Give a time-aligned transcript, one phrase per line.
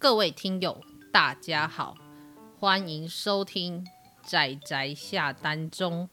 [0.00, 1.96] 各位听友，大家好，
[2.60, 3.84] 欢迎收听
[4.22, 6.08] 仔仔下单中。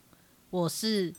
[0.50, 1.14] 我是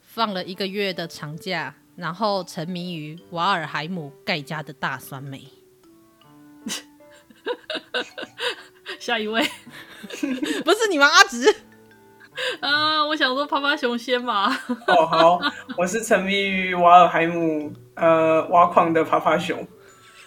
[0.00, 5.48] 放了一个月的长假，然后沉迷于瓦尔海姆盖家的大酸梅。
[8.98, 9.42] 下一位，
[10.64, 11.06] 不是你吗？
[11.06, 11.54] 阿直。
[12.60, 14.50] 啊，我想说趴趴熊先嘛。
[14.86, 15.40] 哦，好，
[15.76, 19.68] 我是沉迷于瓦尔海姆呃挖矿的趴趴熊。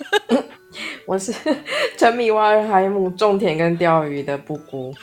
[1.12, 1.34] 我是
[2.00, 4.96] 沉迷瓦尔海姆种田跟钓鱼的布谷。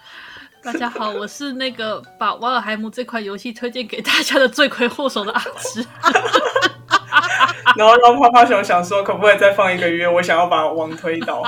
[0.62, 5.82] 大家好，我是那个把瓦尔海姆这款游戏推荐给大家的罪魁祸首的阿直。
[7.74, 10.06] 然后让泡泡熊想说，可不可以再放一个月？
[10.06, 11.42] 我想要把王推倒。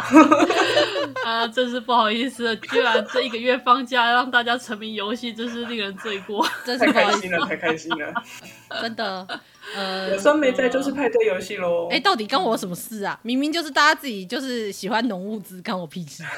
[1.28, 6.46] 啊，真是不好意思，居然这一个月放假让大家沉迷游戏，真是令人罪过。
[6.64, 8.14] 真是太开心了，太开心了，
[8.80, 9.26] 真的。
[9.76, 11.88] 呃，有酸梅在就是派对游戏喽。
[11.90, 13.20] 哎、欸，到底干我什么事啊？
[13.22, 16.24] 明明就是大家自己就是喜欢浓物资，干我屁事。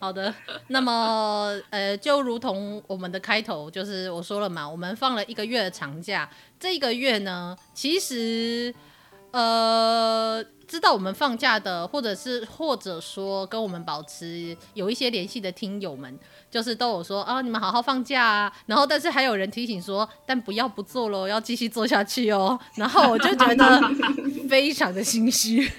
[0.00, 0.34] 好的，
[0.68, 6.28] 那么呃，就如同我们的开头，就是我说了嘛，我们放了一个月的长假。
[6.58, 8.74] 这一个月呢，其实
[9.30, 16.18] 呃，知道我们放假的，或者是或者说跟我们保持有一些联系的听友们，
[16.50, 18.52] 就是都有说啊，你们好好放假啊。
[18.66, 22.58] 然后，但是还有人提醒说，但不要不做喽，要继续做下去哦。
[22.74, 23.80] 然后我就觉得
[24.48, 25.70] 非常的心虚。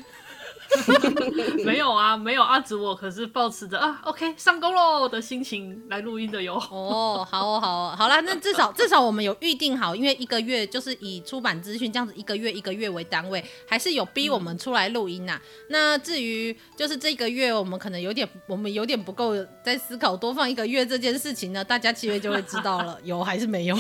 [1.65, 6.55] 没有啊，没有阿紫，我可是抱持着啊，OK 上工喽的心情来录音的哟。
[6.71, 15.41] 哦，好哦，好哦，好啦，那至少至少我们有预定好，因为一个月就是以出版资讯这样子一个月一个月为单位，还是有逼我们出来录音呐、啊。
[15.43, 23.75] 嗯、那至于就是这个月我们可能有点我们有点不够在思考多放一个月这件事情呢，大家七月就会知道了， 有还是没有。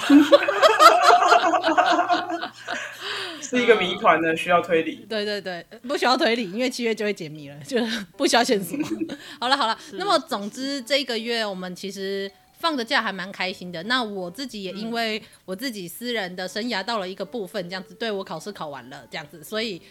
[3.41, 5.05] 是一个谜团呢，需要推理。
[5.09, 7.77] 对对对，不需要推理，因为七月就会解密了，就
[8.15, 8.77] 不需要线索。
[9.37, 13.83] 好了好了，那么总之这一个月我们其实放的假还蛮开心的。
[13.83, 19.81] 那我自己也因为我自己私人的生涯到了一个部分，这样子，对我考试考完了这样子，所以。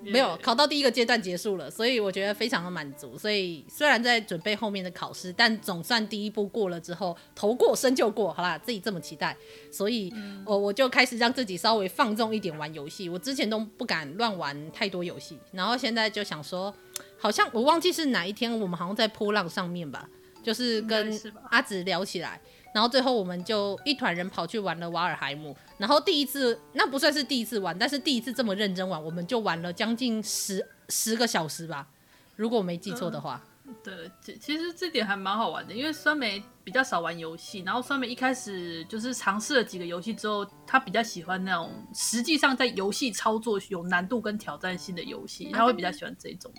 [0.00, 3.18] 没有考到第一个阶段结束了，所以我觉得非常的满足。
[3.18, 9.36] 所以虽然在准备后面的考试，但总算第一步过了之后，头过身就过，好啦，自己这么期待，
[9.70, 10.12] 所以
[10.44, 13.08] 我我就开始让自己稍微放纵一点玩游戏。
[13.08, 16.72] 我之前都不敢乱玩太多游戏，然后现在就想说，
[17.18, 20.08] 好像我忘记是哪一天，我们好像在波浪上面吧，
[20.42, 21.20] 就是跟
[21.50, 22.40] 阿紫聊起来。
[22.74, 31.88] 然后最后我们就一团人跑去玩了瓦尔海姆，然后第一次那不算是第一次玩，但是第一次这么认真玩，我们就玩了将近十十个小时吧，
[32.36, 33.42] 如果我没记错的话。
[33.68, 46.52] 嗯、对，其实这点还蛮好玩的，因为酸梅比较少玩游戏，然后酸梅一开始就是尝试了几个游戏之后，他比较喜欢那种实际上在游戏操作有难度跟挑战性的游戏，他会比较喜欢这种。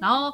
[0.00, 0.32] 然后。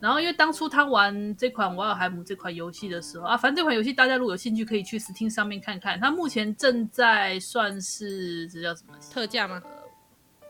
[0.00, 6.00] 然后，因为当初他玩这款《瓦尔海姆》这款游戏的时候啊，反正这款游戏大家如果有兴趣，可以去 Steam 上面看看。
[6.00, 9.62] 它目前正在算是这叫什么特价吗？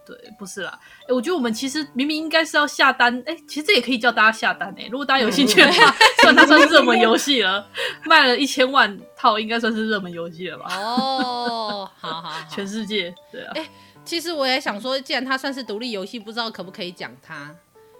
[0.06, 0.78] 对，不是啦。
[1.08, 4.88] 哎，我觉得我们其实明明应该是要下单，哎，其实这也可以叫大家下单哎。
[4.90, 7.66] 如果大家有兴趣的话， 算它算是热门游戏了，
[8.04, 10.66] 卖了一千万套，应该算是热门游戏了吧？
[10.76, 13.52] 哦， 好好，好，全世界对啊。
[13.54, 13.68] 哎，
[14.04, 17.54] 其实我也想说，既然它算是独立游戏，不知道可不可以讲它。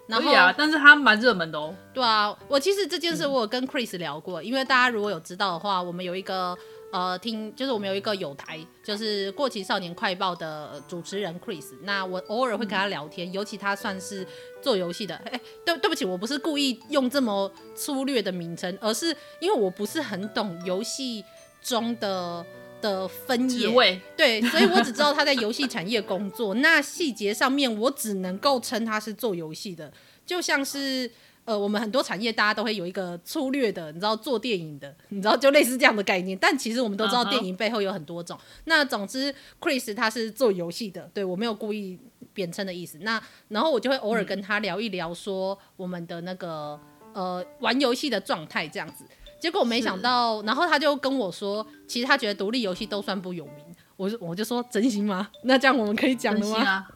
[0.09, 1.75] 可以啊，但是它蛮热门的哦。
[1.95, 6.55] 对啊，我其实这件事我有跟 Chris 聊过，嗯、因为大家如果有知道的话，我们有一个
[6.93, 11.73] 呃听，就是我们有一个友台，就是过期少年快报的主持人 Chris。
[11.83, 14.25] 那我偶尔会跟他聊天，嗯、尤其他算是
[14.63, 15.17] 做游戏的。
[15.17, 19.07] 哎，对对不起，我不是故意用这么粗略的名称，而是
[19.41, 21.25] 因为我不是很懂游戏
[21.61, 22.47] 中的。
[22.83, 26.53] 的分野，对，所以我只知道他在游戏产业工作。
[26.55, 29.93] 那细节上面，我只能够称他是做游戏的，
[30.27, 31.09] 就像是
[31.45, 36.39] 呃，我们很多产业大家都会有一个粗略的，你知道做电影的，你知道就类似这样的概念。
[36.41, 38.37] 但其实我们都知道电影背后有很多种。
[38.37, 38.63] Uh huh.
[38.67, 41.99] 那总之，Chris 他是做游戏的，对，我没有故意
[42.33, 42.99] 贬称的意思。
[43.03, 46.79] 那然后我就会偶尔跟他聊一聊，说我们的那个
[47.13, 49.05] 呃玩游戏的状态这样子。
[49.41, 53.55] 结果没想到，然后他就跟我说，其实他觉得独立游戏都算不有名。
[53.97, 55.29] 我就我就说真心吗？
[55.43, 56.65] 那这样我们可以讲了吗？
[56.65, 56.89] 啊？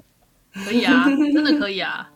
[0.64, 1.04] 可以啊，
[1.34, 2.08] 真的可以啊。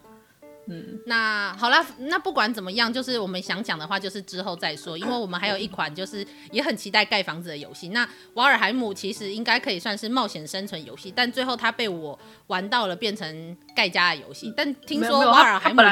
[0.71, 7.89] 嗯，那好了，那不管怎么样，就是我们想讲的话，就是之后再说，因为我们还有一款就是也很期待盖房子的游戏。
[7.89, 14.55] 那瓦尔海姆其实应该可以算是冒险生存游戏，但最后它被我玩到了变成盖家的游戏。
[14.57, 15.83] 但听说瓦尔海姆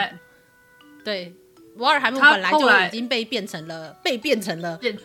[1.05, 1.35] 对。
[1.77, 4.99] 瓦尔海姆本来就已经被变成了被变成了建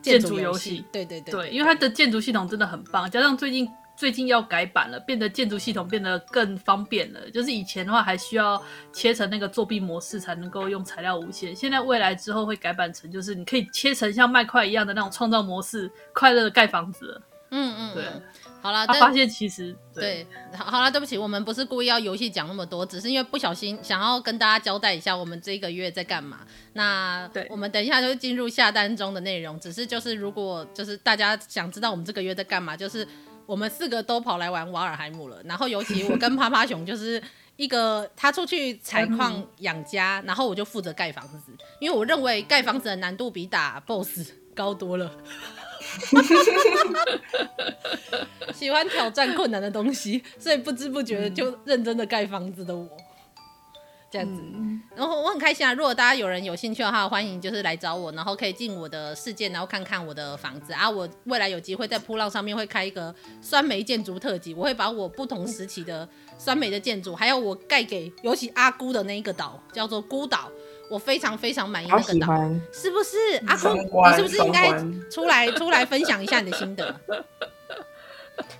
[0.00, 7.30] 建筑游戏，对对对，对，因为它的建筑系统真的很棒，加上最近最近要改版了，变得建筑系统变得更方便了。
[7.30, 8.62] 就是以前的话还需要
[8.92, 17.20] 切成那个作弊模式才能够用材料无限，现在未来之后会改版成就是你可以切成像麦块一样的那种创造模式，快乐的盖房子。
[17.50, 18.04] 嗯嗯，对。
[18.60, 20.26] 好了，他发现其实对，
[20.56, 26.40] 好好了，对不起，我们不是故意要游戏讲那么多，只是因为不小心想要跟大家交代一下我们这个月在干嘛。
[26.72, 29.60] 那对，我们等一下就会进入下单中的内容。
[29.60, 33.06] 只是就是如果就是大家想知道我们这个月在干嘛，就是
[33.46, 35.40] 我们四个都跑来玩瓦尔海姆了。
[35.44, 37.22] 然后尤其我跟趴趴熊就是
[37.56, 45.10] 一个他出去采矿养家，然后我就负责盖房子，因为我认为盖房子的难度比打 BOSS 高多了。
[48.54, 52.88] 喜欢挑战困难的东西，所以不知不觉就认真的盖房子的我，
[54.14, 54.40] 这样子。
[54.94, 55.74] 然后我很开心啊！
[55.74, 60.88] 如果大家有人有兴趣的话，欢迎就是来找我，然后可以进我的世界，然后看看我的房子啊。
[60.88, 66.08] 我未来有机会在噗浪上面会开一个酸梅建筑特辑，我会把我不同时期的
[66.38, 70.48] 酸梅的建筑，还有我盖给尤其阿姑的那一个岛，叫做孤岛。
[70.88, 72.26] 我非常非常满意那个岛，
[72.72, 73.16] 是不是？
[73.48, 74.70] 阿公，你是不是应该
[75.10, 77.00] 出来出来分享一下你的心得？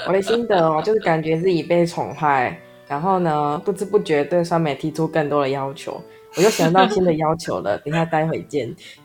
[0.05, 6.01] 我的心得哦，就是感觉自己被宠坏，然后呢，不知不觉对酸梅提出更多的要求，
[6.37, 7.79] 我又想到新的要求了。
[7.85, 8.75] 等一下待会见。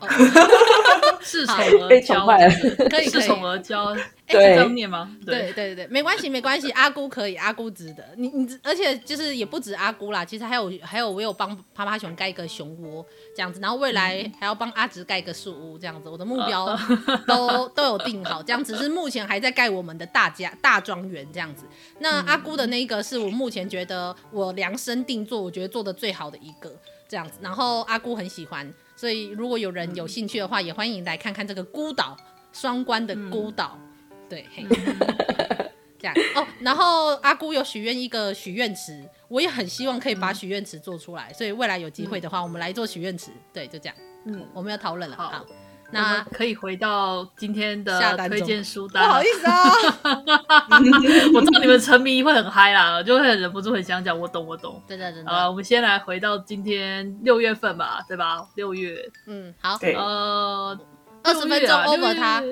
[1.22, 2.54] 恃宠被宠坏了，
[2.88, 3.96] 可以恃宠而骄。
[4.32, 5.16] 对，这念吗？
[5.24, 8.04] 对对对对，没关系没关系，阿姑可以，阿姑值得。
[8.16, 13.04] 你你，而且就是也不止阿姑啦，其实还有还有，我有帮趴趴熊盖一个熊窝
[13.34, 16.78] 这样子，然后未来还要帮阿直盖一个树屋这样子，我的目标
[17.26, 21.64] 都都有定好，这样只是目前还在盖我们的大家大庄园这样子。
[21.98, 26.72] 那阿姑的那一个是我目前觉得我量身定做，我觉得做的最好的一个
[27.08, 32.16] 这样子，然后阿姑很喜欢，所以如果有人有兴趣的话，也欢迎来看看这个孤岛
[32.52, 33.78] 双关的孤岛。
[33.82, 33.89] 嗯
[34.30, 34.64] 对，嘿
[36.00, 36.46] 这样哦。
[36.60, 41.26] 然后阿姑有许愿一个许愿池，我也很希望可以把许愿池做出来。
[41.30, 43.30] 嗯、所以未来有机会的话，嗯、我们来做许愿池。
[43.52, 43.94] 对，就这样。
[44.24, 45.16] 嗯，我们要讨论了。
[45.16, 45.44] 好，好，
[45.92, 49.04] 那可以回到今天的推荐书单。
[49.04, 49.72] 不好意思啊，
[51.34, 54.16] 我知道你们沉迷会很嗨啦，就会忍不住很想讲。
[54.18, 54.80] 我懂，我懂。
[54.86, 55.22] 对对对。
[55.24, 58.46] 啊，我们先来回到今天六月份吧，对吧？
[58.54, 58.96] 六月。
[59.26, 59.76] 嗯，好。
[59.78, 60.78] 对呃，
[61.24, 62.42] 二十分钟 over 它。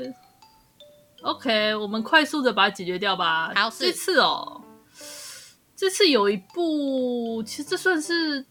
[1.23, 3.53] OK，我们快速的把它解决掉吧。
[3.55, 4.63] 好，这次哦，
[5.77, 8.47] 这次有一部，其实这算是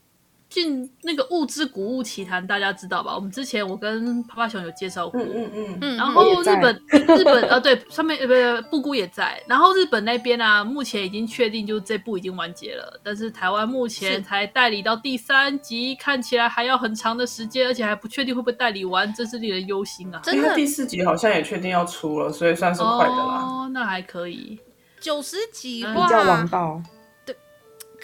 [0.50, 3.14] 进那个《物之古物奇谭》，大家知道吧？
[3.14, 5.98] 我们之前我跟趴趴熊有介绍过，嗯嗯嗯。
[5.98, 6.82] 然后日本
[7.18, 9.42] 日本呃对，上面呃不不布谷也在。
[9.48, 20.22] 然后日本那边啊，目前已经确定就是这部已经完结了，但是台湾目前才代理到第三集，看起来还要很长的时间，而且还不确定会不会代理完，真是令人忧心啊！
[20.24, 23.44] 真的，第四集好像也确定要出了，所以算是快的啦。
[23.44, 24.58] 哦，那还可以，
[25.02, 26.82] 九十几话比较王道。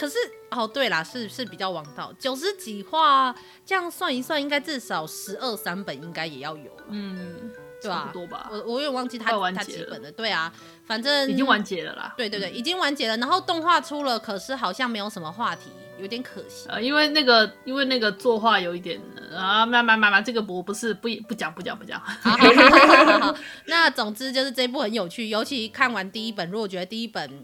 [0.03, 0.17] 对，可是。
[0.53, 3.33] 哦，对啦，是是比较王道，九十几话，
[3.65, 7.49] 这样算一算，应该至少十二三本应该也要有，嗯，
[7.81, 8.01] 对吧？
[8.01, 8.47] 差不多吧。
[8.51, 10.53] 我我有点忘记他他几本了，对啊，
[10.85, 12.13] 反正已经完结了啦。
[12.15, 13.17] 对对对，已经完结了。
[13.17, 16.67] 然后动画出了，可是好像没有什么话题，有点可惜。
[16.69, 19.01] 呃，因为那个因为那个作画有一点
[19.35, 21.99] 啊，慢慢慢慢，这个我不是不不讲不讲不讲。
[21.99, 23.35] 好好好好好，
[23.65, 27.43] 那总之就是这部很有趣，尤其看完第一本，如果觉得第一本。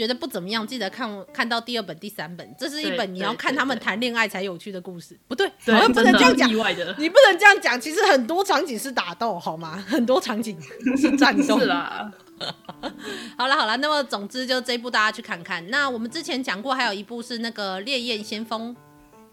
[0.00, 2.56] 觉得不怎么样，记得看看到第二本、第三本。
[2.58, 6.48] 这是一本你要看他们谈恋爱才有趣的故事，不对，好像不能这样讲。
[6.48, 7.78] 意外的，你不能这样讲。
[7.78, 9.84] 其实很多场景是打斗，好吗？
[9.86, 10.58] 很多场景
[10.96, 11.60] 是战斗。
[11.60, 12.10] 是啦。
[13.36, 15.68] 好了好了，那么总之就这一部大家去看看。
[15.68, 18.74] 那我们之前讲过，还有一部是那个《烈焰先锋》。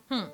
[0.09, 0.29] 嗯。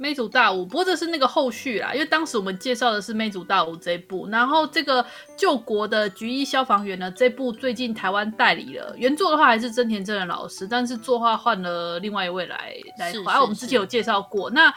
[0.00, 5.04] 魅族大五，不过这是那个后续啦，因为当时我们介绍的是魅族大五这一部，然后这个
[5.36, 14.48] 救国的菊一消防员呢，这部最近台湾代理了，原作的话还是真田真人老师，但是作画换了另外一位来来画，啊，我们之前有介绍过。
[14.48, 14.72] 那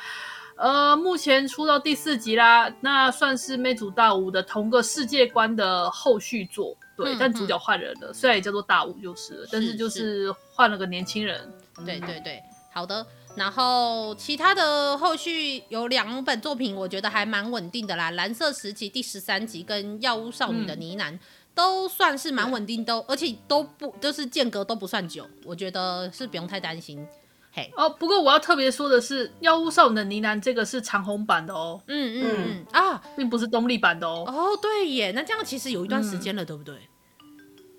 [0.57, 11.49] 呃，目前出到第四集啦，那算是魅族大五的同个世界观的后续作，对，嗯、但主角换人了，虽然也叫做大五就是了，是但是就是换了个年轻人。
[11.85, 13.05] 对对对，好的。
[13.35, 21.19] 然后其他的后续有两本作品，我觉得还蛮稳定的啦，《蓝色时期》第十三集跟《药物少女的呢喃》嗯、
[21.55, 27.03] 都算是蛮稳定，都而且都不就是间隔都不算久，我觉得是不用太担心。
[27.51, 34.23] 嘿，哦，不过我要特别说的是，《药物少女的呢喃》这个是长虹版的哦，嗯嗯嗯啊，并不是东立版的哦。
[34.27, 36.75] 哦，对耶，那这样其实有一段时间了，嗯、对不对？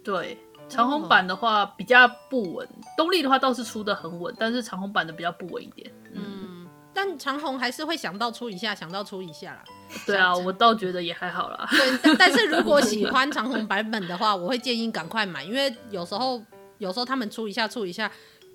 [0.02, 0.38] 对。
[0.68, 5.90] 长虹版的话比较不稳，东立的话倒是出的很稳，但是长虹版的比较不稳一点。
[6.12, 9.64] 嗯，但长虹还是会想到出一下，想到出一下啦。
[10.06, 11.68] 对啊，我倒觉得也还好啦。
[11.70, 16.42] 对，但但是如果喜欢长虹版本的话，我会建议赶快买，因为有时候
[16.78, 18.10] 有时候他们出一下出一下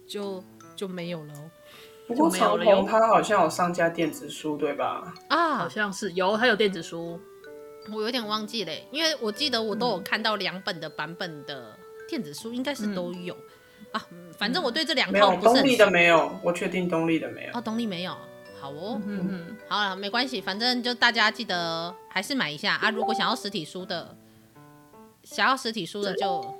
[0.07, 0.43] 就
[0.75, 1.33] 就没有了。
[2.07, 5.13] 不过长虹它好像有上架电子书，对吧？
[5.29, 7.19] 啊，好像是有，它有电子书。
[7.93, 11.77] 我有点忘记嘞，因为我记得我都有看到两本的版本的
[12.09, 14.05] 电子书，应该是都有、嗯、啊。
[14.37, 17.51] 反正我对这两套不是很没有，东立的没有，我确定东立的没有。
[17.53, 18.17] 哦，东立没有，
[18.59, 22.89] 好哦，嗯嗯，好了，没关系，反正就大家记得还是买一下啊。
[22.89, 24.17] 如果想要实体书的，
[25.23, 26.55] 想要实体书的就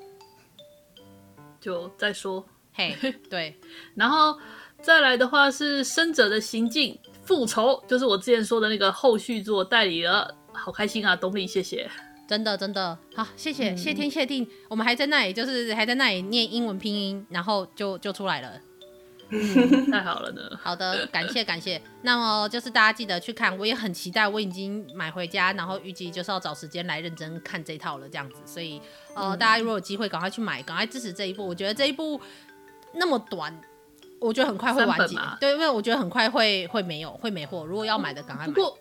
[1.59, 2.45] 就再说。
[2.73, 2.95] 嘿，
[3.29, 3.59] 对，
[3.95, 4.37] 然后
[4.81, 10.35] 再来的话是《生者的行径复仇》，就是我之前说的那个后续作代理了。
[10.51, 11.89] 好开心啊，东立，谢谢，
[12.29, 18.61] 真的真的好，谢谢、嗯、谢天谢地，我们还在那里，就是还在那里念英文拼音，然后就就出来了，
[19.29, 20.41] 嗯、太好了呢。
[20.61, 21.81] 好的，感谢感谢。
[22.03, 28.35] 那么就是大家记得去看，我也很期待，我已经买回家，然后预计就是要找时间来认真看这一套了，这样子。
[28.45, 28.79] 所以
[29.15, 31.47] 呃，嗯、大家如果有机会，赶快去买，赶快支持这一部。
[31.47, 32.21] 我觉得这一部
[32.93, 33.59] 那么短，
[34.19, 35.17] 我觉得很快会完结。
[35.39, 37.65] 对，因为我觉得很快会会没有会没货。
[37.65, 38.53] 如果要买的，赶快买。
[38.53, 38.77] 不过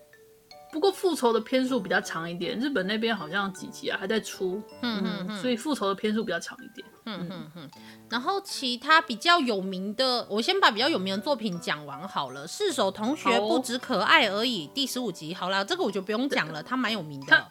[0.92, 7.50] 复仇的篇数比较长一点，日本那边好像几集啊还在出，嗯嗯，嗯，所以复仇的篇数比较长一点，嗯嗯。
[7.56, 7.70] 嗯。
[8.10, 12.46] 然后其他比较有名的，我先把比较有名的作品讲完好了。
[12.46, 17.46] 四手同学不止可爱而已，第十五集好了，这个我就不用讲了，它蛮有名的，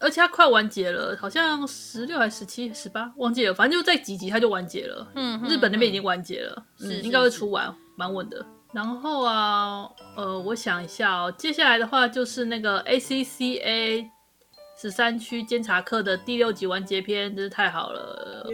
[0.00, 8.44] 而且它快完结了，好像十六还是十七、十八忘记了，反正就在几集它就完结了，嗯，日本那边已经完结了，是、嗯、应该会出完，蛮稳的。
[8.72, 14.08] 然后啊，呃，我想一下哦，接下来的话就是那个 ACCA
[14.80, 18.46] 十三区监察课的第六集完结篇，真是太好了.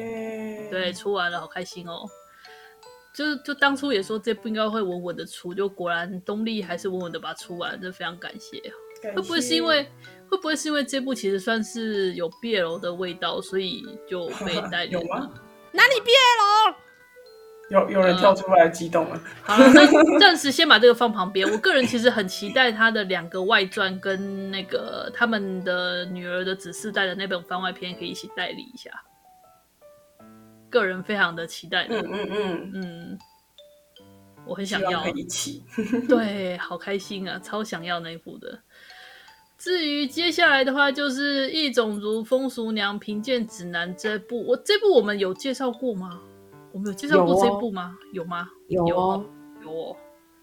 [0.70, 2.04] 对，出完了，好开心哦。
[3.14, 8.60] 就就当初也说这部应该会稳稳的出，就果然东立还是稳稳的把它出完，真非常感谢。
[9.02, 9.16] 感谢。
[9.16, 9.84] 会不会是因为
[10.28, 15.30] 会不会是因为这部其实算是有 BL 的味道，所以就被 带入了？
[15.72, 16.74] 哪里 BL？
[17.70, 19.22] 有有人跳出来激动了，嗯。
[19.42, 21.46] 好了，那暂时先把这个放旁边。
[21.50, 28.90] 我个人其实很期待他的两个外传跟那个他们的女儿的子嗣代的那本番外篇可以一起代理一下。
[30.70, 31.86] 个人非常的期待。
[31.90, 33.18] 嗯嗯嗯嗯，
[34.46, 35.62] 我很想要一起。
[36.08, 38.58] 对，好开心啊，超想要那一部的。
[39.58, 46.20] 至于接下来的话，就是《异种族风俗娘评鉴指南》这部，我这部我们有介绍过吗？
[46.78, 47.96] 我们有介绍过这部吗？
[48.12, 48.48] 有，吗？
[48.68, 49.24] 有有，哦
[49.64, 49.96] 有哦，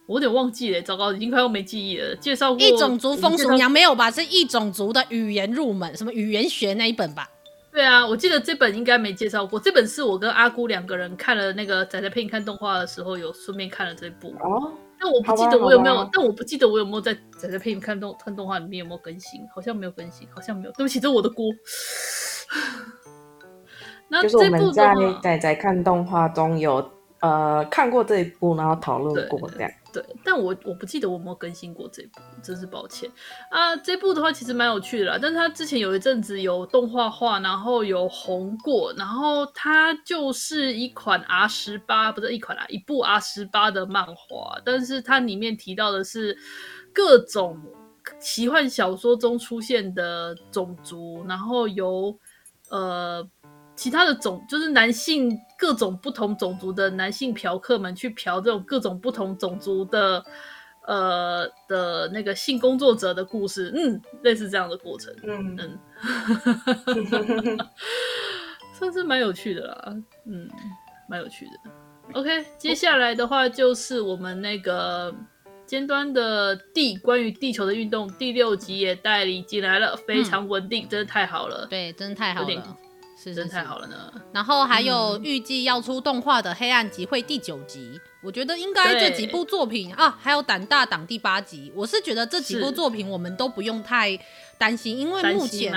[0.06, 2.13] 我有点忘记了，糟糕，已经快要没记忆了。
[2.18, 4.12] 介绍过一种族风俗娘没有吧？
[4.12, 7.25] 是一种族的语言入门，什么语言学那一本吧？
[7.72, 9.58] 对啊，我记得这本应该没介绍过。
[9.58, 14.27] 这本是我跟阿姑两个人看了那个宅宅配看动画的时候，有顺便看了这部。
[14.42, 19.39] 哦，但我不记得我有没有，但我不记得我有没有在宅宅配看动看动画里面有没有更新？
[19.56, 20.72] 好像没有更新，好像没有。
[20.74, 21.46] 对不起，这是我的锅。
[24.22, 29.72] 就是我们在在在看动画中有呃看过这一部，然后讨论过这样。
[29.92, 33.10] 对，但我我不记得我有没有更新过这部，真是抱歉
[33.50, 33.74] 啊。
[33.78, 46.38] 这部的话其实蛮有趣的啦，但是它之前有一阵子有动画化，然后有红过，然后它就是一款 R 十八，不是一款啦，一部 R 十八的漫画，但是它里面提到的是
[46.94, 47.58] 各种
[48.20, 52.14] 奇幻小说中出现的种族，然后由
[52.70, 53.26] 呃。
[53.75, 60.24] 其他的种就是男性各种不同种族的男性嫖客们去嫖这种各种不同种族的
[60.88, 67.58] 呃的那个性工作者的故事，嗯，类似这样的过程，嗯嗯，
[68.74, 70.50] 算是蛮有趣的啦，嗯，
[71.10, 71.51] 蛮有趣的。
[72.13, 75.13] OK，接下来的话就是我们那个
[75.65, 82.77] 尖端的地关于地球的运动第六集也代理进来了，非常稳定，嗯，真的太好了，对，真的太好了。
[83.32, 84.12] 是真太好了呢。
[84.32, 94.17] 然后还有预计要出动画的《黑暗集会》第九集，嗯，我觉得应该这几部作品啊，还有《胆大党》第八集，我是觉得这几部作品我们都不用太
[94.58, 95.74] 担心，因为目前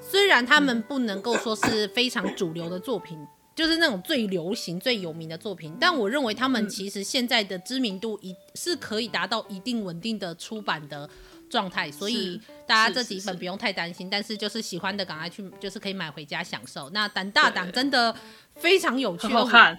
[0.00, 11.08] 虽然他们不能够说是非常主流的作品，嗯， 就是那种最流行、最有名的作品，但我认为他们其实现在的知名度一是可以达到一定稳定的出版的。
[11.48, 16.90] 状态，所以大家这几本不用太担心，但是就是喜欢的赶快去，就是可以买回家享受。
[16.90, 18.14] 那胆大党真的
[18.56, 19.78] 非常有趣，好看。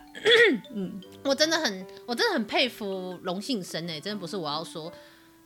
[0.74, 4.92] 嗯， 我真的很，我真的很佩服龙信生哎，真的不是我要说，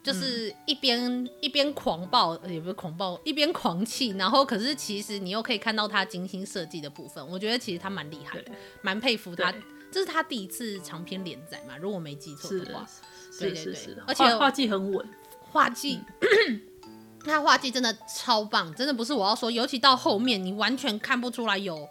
[0.04, 8.52] 就是一边、嗯、一边狂暴，也不是狂暴，一边狂气，然后可是其实你又可以看到他精心设计的部分，我觉得其实他蛮厉害的，
[8.82, 9.54] 蛮佩服他
[9.92, 11.76] 这是他第一次长篇连载嘛？
[11.78, 12.88] 如果我没记错的话，
[13.32, 15.06] 是对对对，而且画技很稳，
[15.52, 16.00] 画技，
[16.48, 16.62] 嗯、
[17.26, 21.88] 他画技真的超棒，真的不是我要说，尤其到后面你完全看不出来有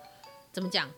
[0.53, 0.89] 怎么讲。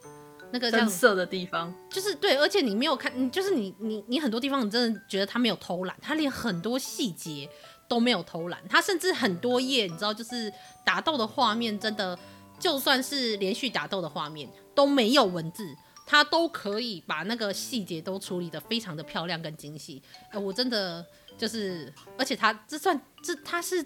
[0.54, 7.49] 那个像色的地方，就是对，而且你没有看，你就是你你你很多地方，你真的觉得他没有偷懒，他连很多细节
[7.88, 10.52] 都没有偷懒，他甚至很多页，你知道，就是
[10.85, 12.19] 打斗的画面，真的
[12.61, 15.75] 就算是连续打斗的画面都没有文字，
[16.07, 20.02] 他都可以把那个细节都处理得非常的漂亮跟精细。
[20.31, 21.02] 呃，我真的
[21.42, 23.84] 就是，而且他这算这他是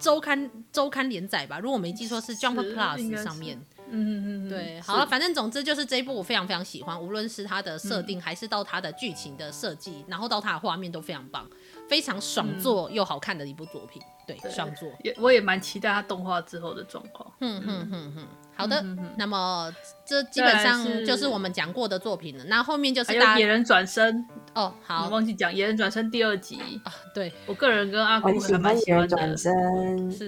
[0.00, 1.60] 周刊周刊连载吧？
[1.60, 3.56] 如果我没记错，是 Jump Plus 上面。
[3.88, 11.48] 嗯嗯嗯，对，好了，反正总之就是这一部我非常非常喜欢，无论是它的设定，还是到它的剧情的设计，嗯、然后到它的画面都非常棒，
[11.88, 14.02] 非常爽作又好看的一部作品。
[14.02, 17.30] 嗯、对，爽作也我也蛮期待它动画之后的状况。
[17.40, 18.26] 嗯嗯嗯嗯，
[18.56, 19.72] 好的，嗯、哼哼那么
[20.04, 22.44] 这基本上就是我们讲过的作品了。
[22.44, 26.92] 那后面就是大家野人转身哦，好，忘记讲野人转身第二集啊？
[27.14, 29.36] 对，我个人跟阿古还蛮喜欢的。
[29.36, 29.50] 是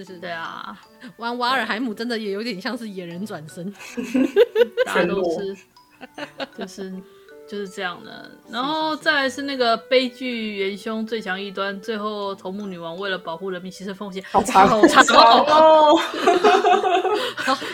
[0.05, 0.79] 是，对啊。
[1.17, 3.73] 玩瓦尔海姆真的也有点像是野人转身，
[4.85, 5.57] 大家都是，
[6.57, 6.93] 就是
[7.49, 8.29] 就是这样的。
[8.49, 15.03] 然后再来是那个悲剧元凶最强异端，最后头目女王为了保护人民牺牲奉献，好长好长
[15.45, 15.99] 哦！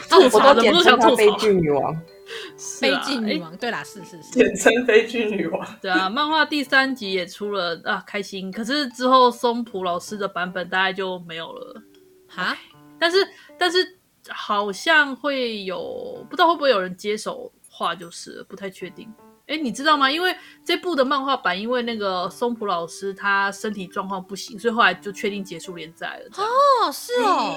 [0.09, 2.01] 吐槽的不是想吐槽悲剧女王，
[2.81, 5.67] 悲剧女王，对啦，是是是，简称悲剧女王。
[5.81, 8.49] 对啊，漫画第三集也出了啊，开心。
[8.49, 11.81] 可是之后松浦老师的版本大概就没有了
[12.27, 12.57] 哈。
[12.97, 13.17] 但是
[13.59, 13.97] 但是
[14.29, 19.13] 好像会有，不知道会不会有人接手画，就是不太确定。
[19.47, 20.09] 哎，你知道吗？
[20.09, 26.43] 因为这部的漫画版，因为那个松浦老师他身体状况不行，所以后来就确定结束连载了。
[26.43, 27.55] 哦，是哦，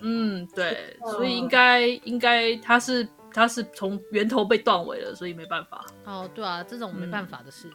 [0.00, 5.84] 嗯，对，所以应该应该他是他是从源头被断尾了，所以没办法。
[6.04, 7.68] 哦，对啊，这种没办法的事。
[7.68, 7.74] 嗯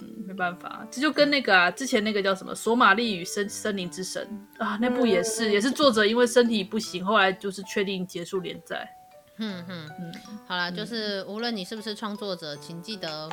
[0.00, 4.26] 嗯，没办法，这就跟那个啊，之前那个叫什么《索玛丽与森森林之神》
[4.64, 8.88] 啊，那部也是，嗯、也是作者因为身体不行，后来就是确定结束连载。
[9.42, 10.12] 嗯嗯嗯，
[10.46, 13.28] 好啦，就是无论你是不是创作者，请记得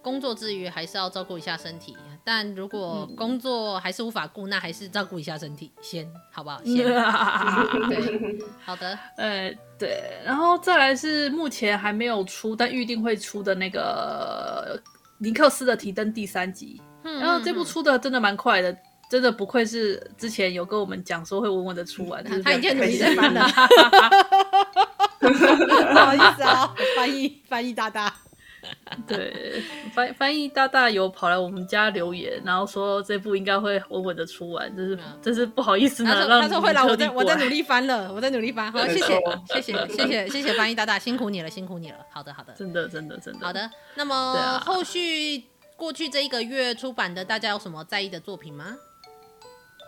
[0.00, 1.96] 工作之余还是要照顾一下身体。
[2.24, 6.62] 但如果工作还是无法顾，那还是照顾一下身体先，好不好？
[6.64, 6.76] 先。
[6.86, 8.96] 对，好的。
[9.16, 14.80] 呃，对，然后再来是目前还没有出，但预定会出的那个。
[15.18, 18.78] 尼克斯的提灯第三集，嗯、然后这部出的真的蛮快的，嗯、
[19.08, 23.46] 真的不愧是之前有跟我们讲说会稳稳的出完，他已经努力在翻了，
[25.92, 28.14] 不好意思啊，翻译翻译大大。
[29.08, 29.60] 对，
[29.92, 36.14] 翻翻译大大有跑来我们家留言，然后说这部应该会稳稳的出完，真是真是不好意思呢。
[36.14, 38.70] 他说他说会来，我在我在努力翻了， 我在努力翻。
[38.70, 41.96] 好，谢谢谢谢谢谢谢谢翻译大大，辛苦你了辛苦你了。
[42.12, 43.44] 好的好的，真的真的真的。
[43.44, 45.42] 好的，那么后续
[45.76, 48.76] 过去这一个月出版的，大家有什么在意的作品吗？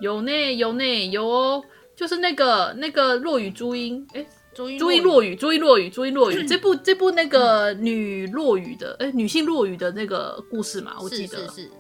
[0.01, 4.27] 有呢有呢有哦，就是那个那个落雨朱茵，哎。
[4.55, 6.47] 朱茵落雨，朱茵落雨，朱茵落雨。
[6.47, 11.71] 这部这部那个女落雨的，哎，女性落雨的那个故事嘛，我记得是是是。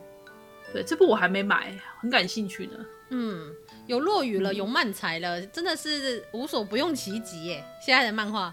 [0.73, 2.73] 对，这部我还没买，很感兴趣呢。
[3.11, 3.53] 嗯，
[3.87, 7.65] 有落雨了，有漫才了，真的是无所不用其极耶。
[7.81, 8.53] 现在的漫画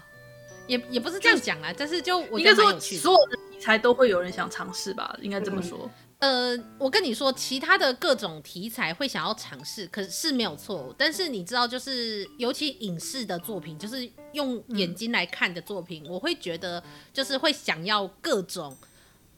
[0.68, 5.90] 也也不是这样讲啊，但是就我觉得蛮有趣的，所有的题材都会有人想尝试吧，应该这么说。
[6.22, 10.94] 呃，我跟你说，其他的各种题材会想要尝试，可是没有错。
[10.96, 16.80] 但是你知道，就是尤其影视的作品，就是用眼睛来看的作品，我会觉得
[17.12, 18.76] 就是会想要各种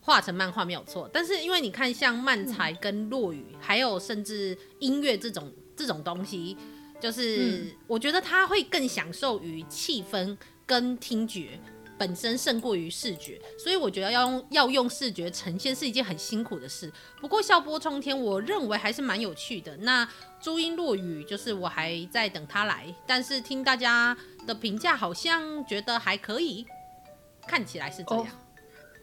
[0.02, 1.08] 画成漫画没有错。
[1.10, 6.54] 但是因为你看，像漫才跟落语，还有甚至音乐这种这种东西，
[7.00, 11.58] 就是我觉得他会更享受于气氛跟听觉。
[11.98, 16.92] 本身胜过于视觉，所以我觉得要用要用视觉呈现是一件很辛苦的事。
[17.20, 19.76] 不过笑波冲天，我认为还是蛮有趣的。
[19.78, 20.08] 那
[20.40, 26.66] 朱茵落雨，就是我还在等他来，但是听大家的评价，好像觉得还可以，
[27.46, 28.26] 看起来是这样。
[28.26, 28.28] 哦，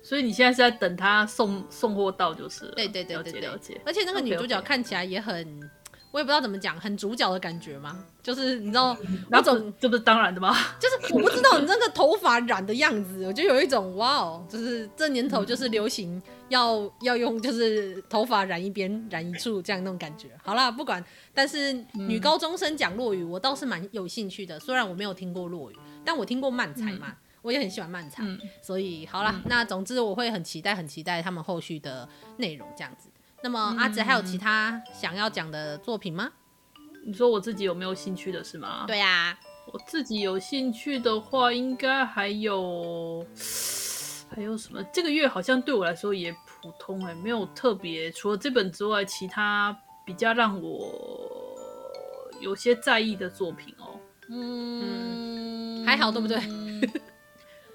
[0.04, 2.72] 所以你现在是在等他送送货到，就是了。
[2.76, 3.80] 对对对对对，了解。
[3.86, 5.70] 而且那个女主角看起来也很。
[6.12, 8.06] 我也不知道怎么讲，很主角的感觉吗？
[8.22, 8.96] 就是你知道
[9.30, 10.56] 那种，这不是当然的吗？
[10.80, 20.30] 就是我不知道你那个头发染的样子，我就有一种哇哦，就是这年头就是流行要、嗯、要用就是头发染一边染一处这样那种感觉。
[20.44, 24.60] 好啦，不管，但是女高中生讲落语，我倒是蛮有兴趣的。
[24.60, 33.08] 虽然我没有听过落语，但我听过漫才嘛，嗯、我也很喜欢漫才，嗯、所以好啦，嗯、那总之我会很期待，很期待他们后续的内容这样子。
[33.44, 36.32] 那么阿哲还有其他想要讲的作品吗？
[37.04, 38.86] 你说我自己有没有兴趣的是吗？
[38.88, 39.40] 对呀、啊，
[39.74, 43.26] 我自己有兴趣的话，应该还有
[44.30, 44.84] 还有什么？
[44.94, 48.12] 这个月好像对我来说也普通哎、欸，没有特别。
[48.12, 49.76] 除了这本之外，其他
[50.06, 51.58] 比较让我
[52.40, 54.00] 有些在意的作品哦、喔。
[54.30, 56.38] 嗯，还好，对不对？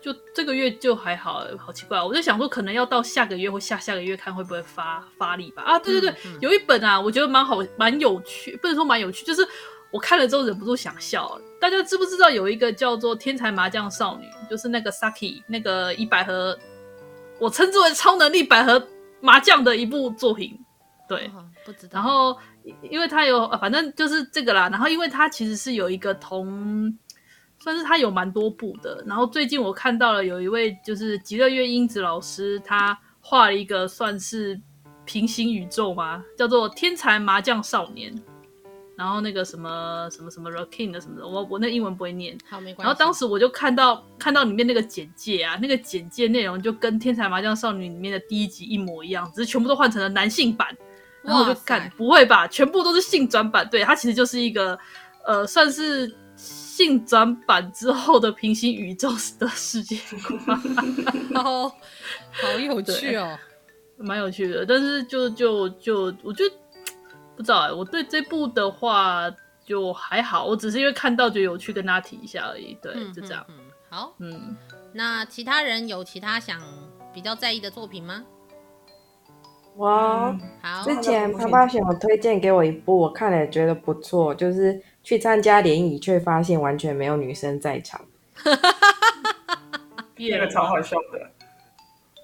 [0.06, 2.00] 就这个月就还好，好奇怪。
[2.00, 5.64] 我就想说，可能要到下个月或下下个月看会不会发发力吧。
[5.64, 9.44] 啊，对对对，嗯嗯、有一本啊，我觉得蛮好，蛮有趣，不能说蛮有趣，就是
[9.90, 11.36] 我看了之后忍不住想笑。
[11.60, 16.56] 大家知不知道有一个叫做《天才麻将少女》，就是那个 Saki 那个一百合，
[17.40, 18.80] 我称之为超能力百合
[19.20, 20.56] 麻将的一部作品。
[21.08, 21.94] 对，哦、不知道。
[21.94, 22.38] 然后
[22.90, 24.68] 因为它有，反正就是这个啦。
[24.68, 26.96] 然后因为它其实是有一个同。
[27.66, 34.56] 算是他有蛮多部的，然后最近我看到了有一位就是极乐月英子老师，他画了一个算是
[35.04, 38.14] 平行宇宙嘛，叫做《天才麻将少年》，
[38.96, 42.82] 然后那个什么什么什么 Rocking 的什么的，我我那英文不会念，好没关系。
[42.84, 50.68] 然后当时我就看到看到里面那个简介啊，那个简介内容就跟《天才麻将少女》里面的第一集一模一样，只是全部都换成了男性版，
[51.20, 53.68] 然后我就看，不会吧，全部都是性转版？
[53.68, 54.78] 对，它其实就是一个
[55.26, 56.14] 呃，算是。
[56.76, 59.08] 性转版之后的平行宇宙
[59.38, 59.98] 的世界
[60.44, 60.60] 观，
[61.34, 61.68] 好
[62.30, 63.38] 好有趣哦，
[63.96, 64.66] 蛮有趣的。
[64.66, 66.54] 但是就就就，我觉得
[67.34, 69.22] 不知道哎，我对这部的话
[69.64, 72.76] 就还好，我只是因为看到觉得有趣，跟大家提一下而已。
[72.82, 73.42] 对，嗯、就这样。
[73.48, 73.54] 嗯，
[73.88, 74.54] 好，嗯，
[74.92, 76.60] 那其他人有其他想
[77.14, 78.22] 比较在意的作品吗？
[79.76, 84.78] 哇，好，之前啪啪熊有推荐给我一部，我看了也觉得不错，就是。
[85.06, 88.00] 去参加联谊，却发现完全没有女生在场，
[90.18, 91.30] 那个超好笑的。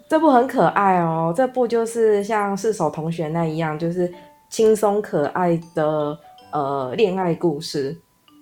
[0.08, 4.12] 这部很可爱哦，这部就是像四手同学那一样，就是
[4.50, 6.18] 轻松可爱的
[6.50, 7.96] 呃恋爱故事，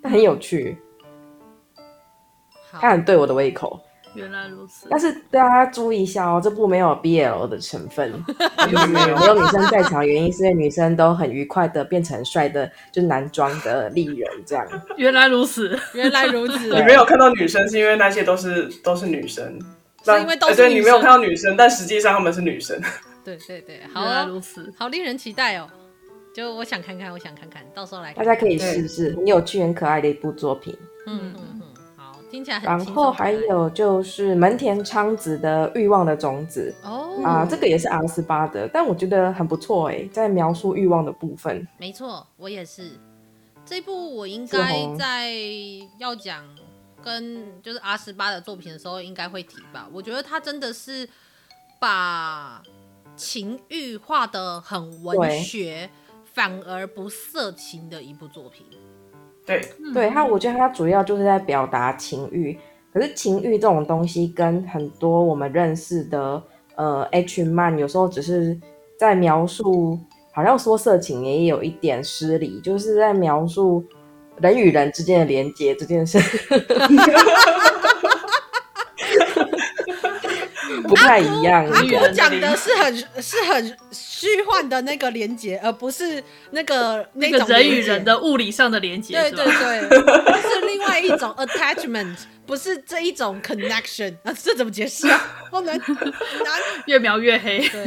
[0.05, 0.79] 很有趣，
[2.73, 3.79] 它很对我的胃口。
[4.15, 8.13] 原来如此，但是大家注意一下哦，这部没有 BL 的成分，
[8.71, 14.67] 就是没有女生在场，原因是因为女生都很愉快的变成帅的，就是男装的丽人这样。
[14.97, 16.59] 原来如此，原来如此。
[16.75, 19.59] 你没有看到女生，是因为那些都是都是女生，
[20.05, 20.69] 是因为都是女生。
[20.71, 22.81] 对，你没有看到女生，但实际上他们是女生。
[23.25, 25.69] 对对对，好原来如此，好令人期待哦。
[26.35, 30.77] 就我想看看，我想看看到时候来看，大家可以试试，很有趣、很可爱的一部作品。
[31.07, 31.63] 嗯嗯嗯。
[32.31, 41.67] 听起来很然后还有就是门田昌子的《欲望的种子》哦啊，这个也是阿斯巴的，但我觉得很不错哎，在描述欲望的部分。
[41.77, 42.93] 没错，我也是。
[43.67, 45.31] 这部我应该在
[45.99, 46.45] 要讲
[47.03, 49.89] 跟就是阿十八的作品的时候，应该会提吧。
[49.93, 51.09] 我觉得他真的是
[51.79, 52.63] 把
[53.17, 55.91] 情欲画的很文学，
[56.33, 58.67] 反而不色情的一部作品。
[59.51, 62.57] 对，对他，我觉得他主要就是在表达情欲。
[62.93, 66.41] 可是情欲这种东西，跟很多我们认识的
[66.77, 68.57] 呃 H 漫，有时候只是
[68.97, 69.99] 在描述，
[70.33, 73.85] 好像说色情也有一点失礼，就是在描述
[74.39, 76.19] 人与人之间的连接这件事。
[80.89, 83.77] 不太一样，阿古讲的是很是很
[84.21, 89.15] 虚幻的那个连接，而不是那个那个人与人的物理上的连接。
[89.15, 95.19] 对对对，是另外一种 attachment，不是这一种 connection 啊，这怎么解释啊？
[95.51, 95.81] 好难，
[96.87, 97.67] 越描越黑。
[97.69, 97.85] 对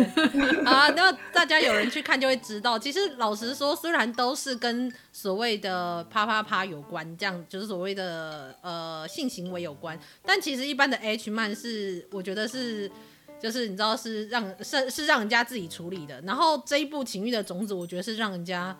[0.65, 12.89] 啊，那大家有人去看就会知道，其实老实说，虽然都是跟所谓的啪啪啪有关，这样就是所谓的呃性行为有关，但其实一般的 H 漫是，我觉得是。
[13.39, 18.75] 就是你知道是让是是让人家自己处理的，然后这一部情欲的种子，我觉得是让人家，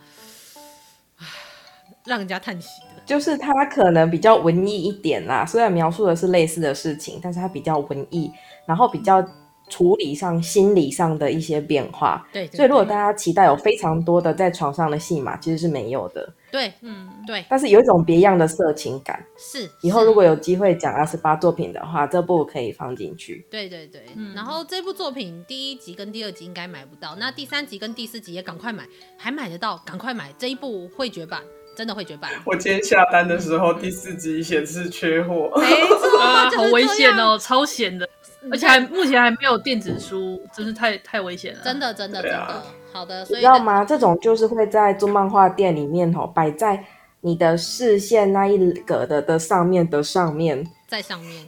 [2.05, 3.01] 让人家叹息的。
[3.05, 8.31] 就是他可能比较文艺一点啦，虽然描述的是类似的事情，但是他比较文艺，
[8.65, 9.25] 然后比较。
[9.73, 16.31] 处理上、心理上的一些变化，对，对，对，所以如果大家期待有非常多的在床上的戏码，其实是没有的。
[16.51, 17.43] 对，嗯，对。
[17.49, 19.25] 但是有一种别样的色情感。
[19.36, 19.67] 是。
[19.81, 23.43] 以后如果有机会讲二十八作品的话，这部可以放进去。
[23.49, 24.03] 对对对。
[24.15, 24.36] 嗯。
[24.36, 28.83] 然后这部作品第一集跟第二集应该买不到，那第三集跟第四集也赶快买，
[29.17, 31.41] 还买得到，赶快买这一部会绝版，
[31.75, 32.29] 真的会绝版。
[32.45, 35.51] 我今天下单的时候，第四集显示缺货。
[35.59, 38.07] 没错， 啊，好危险哦，超险的。
[38.51, 41.62] 而且还目前还没有电子书，真是太太危险了。
[41.63, 42.63] 真的，真的，真的。
[42.91, 43.84] 好的，所以你知道吗？
[43.86, 46.84] 这种就是会在租漫画店里面吼，摆在
[47.21, 51.45] 你的视线那一格的的上面的上面，在上面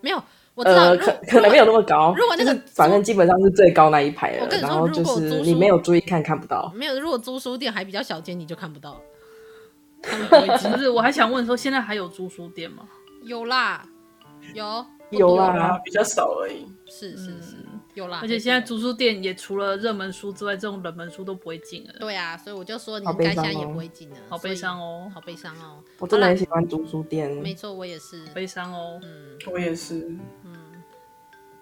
[0.00, 0.22] 没有，
[0.54, 2.14] 我知道，呃，可可能没有那么高。
[2.16, 4.44] 如果那个反正基本上是最高那一排了。
[4.44, 6.72] 我跟你说，然后就是你没有注意看，看不到。
[6.74, 9.00] 没有，如果租书店还比较小间，你就看不到。
[10.04, 12.86] 不是，我还想问说，现在还有租书店吗？
[13.24, 13.86] 有啦。
[14.52, 16.66] 有有啦啦，比较少而已。
[16.86, 18.18] 是是是，嗯有啦。
[18.22, 21.94] 而且现在租书店也除了热门书之外，这种冷门书都不会进了。
[22.00, 25.78] 对啊，所以我就说你该现在也哦不会进了，好悲伤哦好悲伤哦。
[25.98, 27.30] 我真的很喜欢租书店。
[27.30, 28.24] 没错，我也是。
[28.34, 28.98] 悲伤哦。
[29.02, 30.08] 嗯我也是。
[30.44, 30.56] 嗯，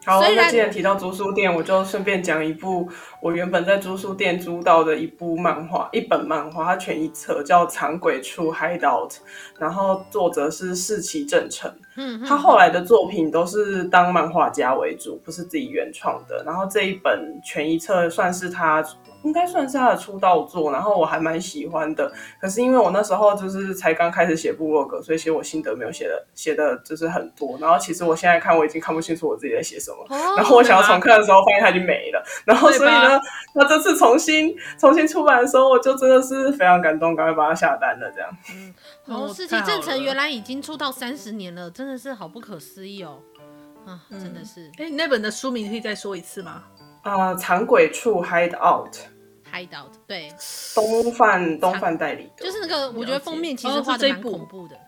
[0.07, 2.89] 好，那既然提到租书店，我就顺便讲一部
[3.21, 9.11] 我原本在租书店租到的一部漫画，一本漫画，它全一册叫《长鬼处 Hideout》，
[9.59, 11.71] 然后作者是世崎正成。
[11.97, 16.43] 嗯，他后来的作品都是当漫画家为主，不是自己原创的。
[16.45, 18.83] 然后这一本全一册算是他，
[19.23, 22.11] 应该算是他的出道作，然后我还蛮喜欢的。
[22.41, 27.59] 可是因为我那时候就是才刚开始写部落格，所以其实我心得没有写的写的就是很多。
[27.61, 29.99] 然后其实我现在看我已经看不清楚我自己在写什么。
[30.09, 32.25] 哦然后我想要重看的时候，发现它已经没了。
[32.45, 33.21] 然后所以呢，
[33.55, 38.11] 那这次重新重新出版的时候，我就真的是非常感动，赶快把它下单了。
[38.15, 43.19] 这样，哦，哦世纪正成原来已经出道三十年了，真的是好不可思议哦！
[43.85, 44.71] 啊，真的是。
[44.79, 46.63] 哎，那本的书名可以再说一次吗？
[47.03, 50.33] 啊、藏鬼处 Hide Out，hideout，对，
[50.73, 54.31] 东贩东贩代理的，就是那个，我觉得封面其实哦画的蛮是这一部。
[54.39, 54.79] 恐怖的。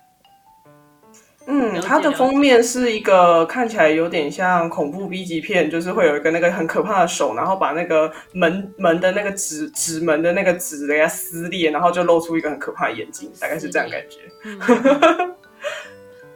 [1.47, 14.21] 嗯，它的封面是一个看起来有点像恐怖 B 级片，就是会有一个那个很可怕的手，然后把那个门门的那个纸纸门的那个纸给它撕裂，然后就露出一个很可怕的眼睛，大概是这样感觉。
[14.45, 15.35] 嗯，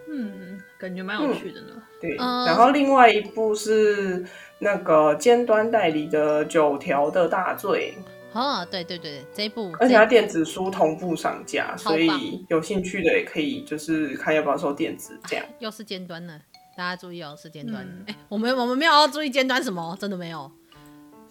[0.08, 1.68] 嗯，感觉蛮有趣的呢。
[2.00, 4.24] 对，嗯然后另外一部是
[4.58, 7.94] 那个尖端代理的《九条的大罪》，
[8.32, 15.44] 哦，对对对，这一部，而且它电子书同步上架，所以有兴趣的也可以就是看要不要收电子这样。
[15.58, 16.38] 又是尖端了，
[16.76, 17.82] 大家注意哦，是尖端。
[17.84, 20.50] 嗯哎、我们我们没有要注意尖端什么，真的没有。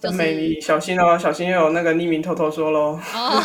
[0.00, 2.98] 就是美丽，小心哦，小心又有那个匿名偷偷说喽。
[3.14, 3.42] 哦，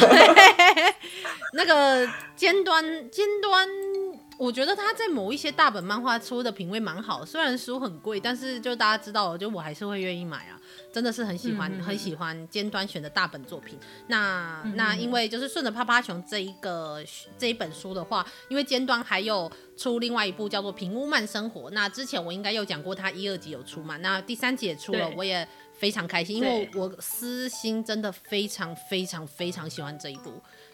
[1.54, 3.68] 那个尖端尖端，
[4.38, 10.60] 我觉得他在某一些大本漫画出的品味蛮好，虽然书很贵，但是就大家知道，就我还是会愿意买啊，
[10.92, 13.78] 真的是很喜欢、很喜欢尖端选的大本作品。
[14.08, 17.04] 那、那因为就是顺着趴趴熊这一个
[17.38, 25.48] 这一本书的话，因为尖端还有出另外一部叫做《平屋慢生活》，那之前我应该有讲过，他一二集有出嘛，那第三集也出了，我也。
[25.76, 30.32] 非常开心，因为我私心真的非常非常非常喜欢这一部。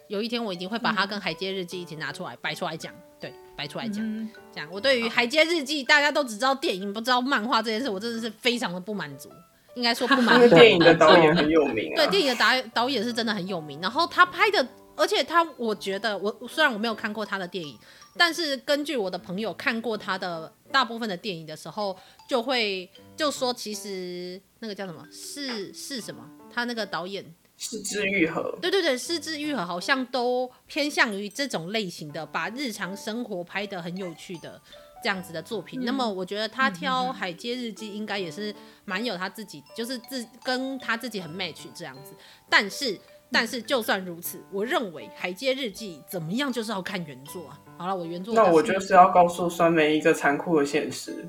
[0.10, 4.04] 有一天我一定会把它跟《海街日记》一起拿出来摆出来讲，对，摆出来讲。
[4.04, 9.30] 嗯这样，我对于《海街日记》大家都只知道电影，不知道漫画这件事，我真的是非常的不满足。
[9.76, 10.44] 应该说不满足。
[10.46, 12.08] 因为电影的导演很有名对，啊。
[12.10, 17.78] 电影的导导演是真的很有名，然后他拍的，而且他，我觉得我虽然我没有看过他的电影，
[18.18, 21.96] 但是根据我的朋友看过他的大部分的电影的时候，
[22.28, 27.24] 就会就说，其实那个叫什么是是什么，他那个导演，
[27.62, 34.60] 是枝裕和，对对对，失之愈合好像都偏向于这种类型的，把日常生活拍得很有趣的
[35.04, 35.84] 这样子的作品。
[35.84, 42.14] 那么我觉得他挑《海街日记》应该也是蛮有他自己，就是自跟他自己很 match 这样子。
[42.50, 42.98] 但是
[43.30, 47.60] 但是就算如此，我认为《海街日记》怎么样就是要看原作啊。
[47.78, 51.28] 好了，我原作那我就是要告诉酸梅一个残酷的现实，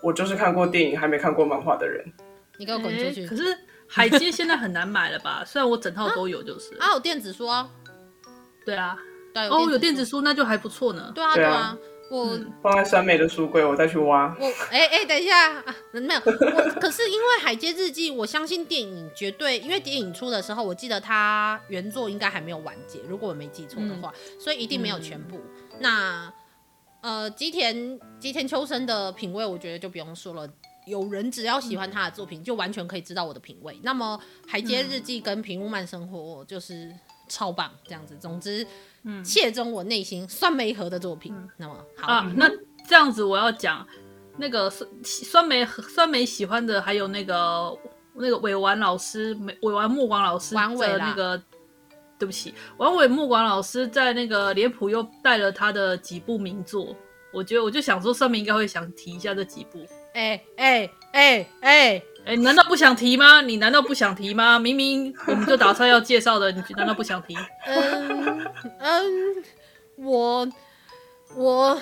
[0.00, 2.06] 我就是看过电影还没看过漫画的人。
[2.58, 3.22] 你给我滚出去！
[3.22, 3.42] 欸可是
[3.88, 5.42] 海街现在很难买了吧？
[5.46, 7.68] 虽然我整套都有，就是啊，有电子书啊，
[8.64, 8.96] 对啊，
[9.32, 11.12] 对，哦，有电子子书那就还不错呢。
[11.14, 11.76] 对啊对啊
[12.10, 12.36] 我。
[12.36, 14.34] 嗯放在三美的书柜，我再去挖。
[14.40, 25.40] 我哎哎、等一下啊， 没有我，可是因为《海街日记》，我相信电影绝对，因为电影出的时候，我记得它原作应该还没有完结，如果我没记错的话，所以一定没有全部。
[25.80, 26.32] 那
[27.02, 30.48] 呃，吉田吉田秋生的品味，我觉得就不用说了。
[30.86, 33.78] 有人只要喜欢他的作品，就完全可以知道我的品味。
[33.82, 34.18] 那么
[34.50, 36.92] 《海街日记》跟《平屋慢生活》就是
[37.28, 38.16] 超棒，这样子。
[38.20, 38.64] 总之，
[39.24, 41.34] 切中我内心酸梅盒的作品。
[41.56, 42.48] 那么好，啊， 那
[42.88, 43.84] 这样子我要讲
[44.36, 47.76] 那个酸酸梅酸梅喜欢的还有那个
[48.14, 51.36] 那个尾丸老师，尾丸木广老师的那个，
[52.16, 56.94] 对不起，王伟木广老师在那个脸谱又带了他的几部名作，
[57.32, 59.84] 我觉得我就想说上面应该会想提一下这几部。
[60.16, 62.02] 哎哎哎哎。
[62.26, 63.40] 哎，你难道不想提吗？
[63.42, 64.58] 你难道不想提吗？
[64.58, 67.36] 明明我们就打算要介绍的，你难道不想提？
[67.66, 68.44] 嗯
[68.80, 69.04] 嗯，
[69.94, 70.48] 我
[71.36, 71.80] 我，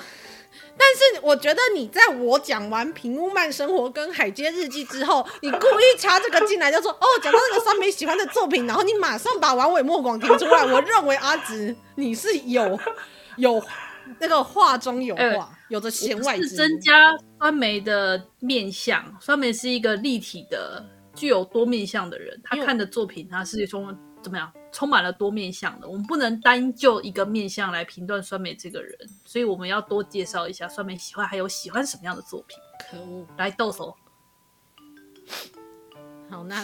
[0.77, 10.63] 但是我觉得你在我讲完《平屋慢生活》跟《海街日记》之后，你故意插这个进来，就说哦，讲到那个三美喜欢的作品，然后你马上把丸尾莫广提出来。
[10.63, 12.79] 我认为阿直你是有
[13.37, 13.63] 有
[14.19, 16.57] 那个话中有话，欸有着弦外之是音。
[16.57, 16.93] 增加
[17.39, 19.03] 酸梅的面相。
[19.19, 25.87] 酸梅是一个立体的、具有多面相的人，他看的作品，他是从怎么样，充满了多面相的。
[25.87, 32.57] 我们不能单就一个面相来评断酸梅这个人，所以我们要多介绍一下酸梅喜欢还有喜欢什么样的作品。
[32.89, 33.95] 可恶，来豆手。
[36.29, 36.63] 好，那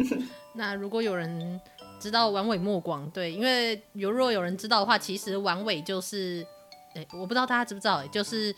[0.54, 1.58] 那如果有人
[1.98, 6.46] 知道丸尾莫广，对，因为如若有人知道的话，其实丸尾就是，
[6.94, 8.54] 哎、欸，我不知道大家知不知道、欸，哎，就是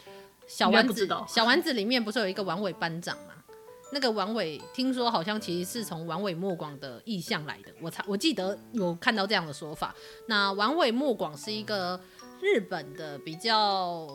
[0.47, 3.35] 小丸子，小丸子里面不是有一个王伟班长吗？
[3.93, 9.93] 那个王伟听说好像其实是从王伟莫广的意象来的，我才我记得有看到这样的说法。
[10.27, 12.01] 那王伟莫广是一个
[12.41, 14.07] 日本的比较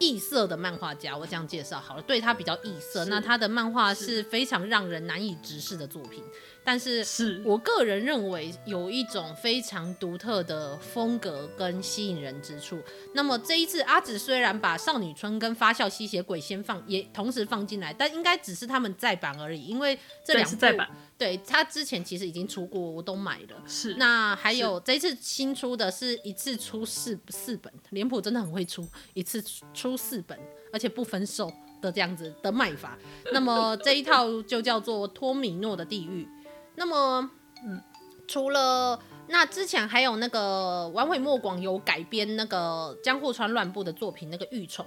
[0.00, 6.24] 异色的漫画家，我这样介绍好了，对他比较异色，那他的漫画是非常让人难以直视的作品。
[6.66, 12.80] 但是，是我个人认为有一种非常独特的风格跟吸引人之处。
[13.12, 23.62] 那么这一次阿紫虽然把少女春跟发酵吸血鬼先放，也同时放进来，但应该只是他们再版而已，因为这两部再版，对他之前其实已经出过，我都买了。
[23.66, 30.38] 是，那还有这一次新出的是一次出四四本，脸谱真的很会出，一次出四本，
[30.72, 32.96] 而且不分售的这样子的卖法。
[33.34, 36.26] 那么这一套就叫做托米诺的地狱。
[36.76, 37.30] 那么，
[37.64, 37.80] 嗯，
[38.26, 44.84] 除了那之前还有那个丸尾莫广有改编那个江户川乱步的作品那个御虫，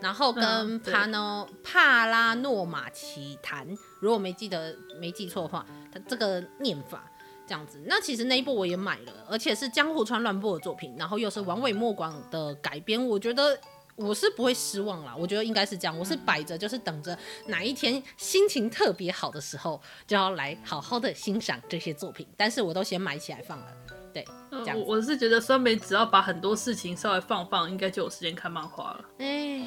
[0.00, 3.66] 然后跟帕诺帕拉诺马奇谈，
[4.00, 7.10] 如果没记得没记错的话，他这个念法
[7.46, 7.80] 这样子。
[7.86, 13.58] 那其实那一部我也买了，而且是江户川乱步的作品，然后又是丸尾莫广的改编，我觉得。
[13.96, 15.98] 我是不会失望啦，我觉得应该是这样。
[15.98, 22.26] 我是摆着，就是等着哪一天心情特别好的时候，就要来好好的欣赏这些作品。
[22.36, 23.66] 但是我都先买起来放了，
[24.12, 24.78] 对，这样。
[24.78, 29.04] 我我是觉得酸梅只要把很多事情稍微放放，应该就有时间看漫画了。
[29.18, 29.62] 哎，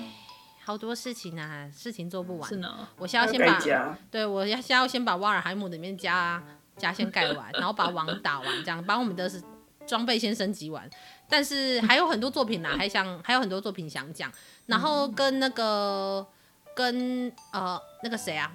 [0.64, 2.48] 好多事情啊，事情做不完。
[2.48, 6.44] 是呢，我先要先把，对，我要先要先把瓦尔海姆里面加
[6.78, 9.28] 加先盖完，然后把网打完，这样把我们的
[9.88, 10.88] 装备先升级完。
[11.30, 14.32] 但是还有很多作品啦， 还想还有很多作品想讲，
[14.66, 16.26] 然后跟那个
[16.76, 18.52] 跟呃那个谁啊，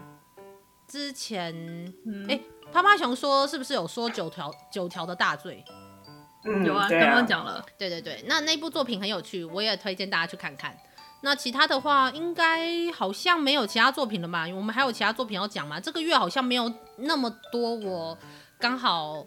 [0.89, 1.55] 之前
[2.29, 2.41] 哎，
[2.73, 5.65] 趴趴熊说是不是有说九条九条的大罪？
[6.45, 7.65] 嗯，有啊，刚刚讲了。
[7.79, 10.77] 对对对，那那部作品很有趣，我也推荐大家去看看。
[11.23, 14.47] 那其他的话，应该好像没有其他作品了吧？
[14.55, 15.81] 我们还有其他作品要讲吗？
[15.81, 18.19] 这个月好像没有那么多，我
[18.59, 19.25] 刚好。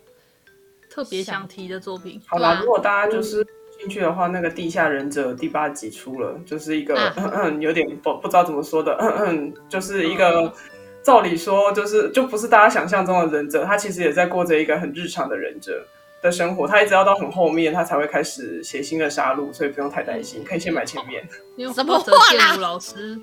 [0.97, 2.19] 特别想提的作品。
[2.25, 3.45] 好啦，如果大家就是
[3.79, 8.97] 兴趣的话，那个《地下忍者》第八集出了，就是一个、啊、 有点不不知道怎么说的，
[9.69, 10.51] 就是一个
[11.03, 15.85] 照理说就是就不是大家想象中的忍者，他其实也在过着一个很日常的忍者
[16.23, 16.67] 的生活。
[16.67, 21.23] 他一直要到很后面，他才会开始血腥的杀戮，所以不用太担心，可以先买前面。
[21.75, 22.55] 什么话啦？
[22.57, 23.15] 老师，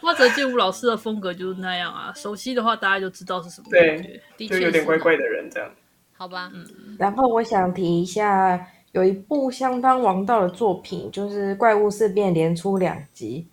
[0.00, 2.12] 花泽健吾老师的风格就是那样啊。
[2.14, 4.22] 熟悉的话，大家就知道是什么感觉。
[4.38, 5.68] 对，就有点怪怪的人这样。
[6.16, 6.64] 好吧，嗯，
[6.98, 8.58] 然后我想提一下，
[8.92, 13.46] 有一部相当王道的作品，就是《怪物事变》连出两集。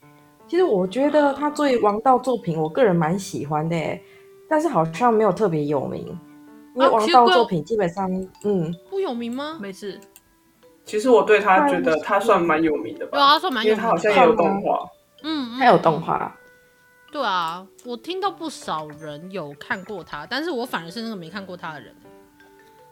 [0.48, 3.76] 其实我觉得他作为王道作品，我个人蛮喜欢的，
[4.50, 6.06] 但是好像没有特别有名。
[6.76, 9.58] 因为王道作品基本上，啊、嗯，不有名吗？
[9.60, 10.00] 没事。
[10.86, 14.90] 其实我对他觉得他算蛮有名的吧，对啊，算蛮有名的，因为他好像也有动画，
[15.24, 16.36] 嗯，他有动画。
[17.12, 21.96] 对啊，我听到不少人有看过他，但是我反而是那个没看过他的人。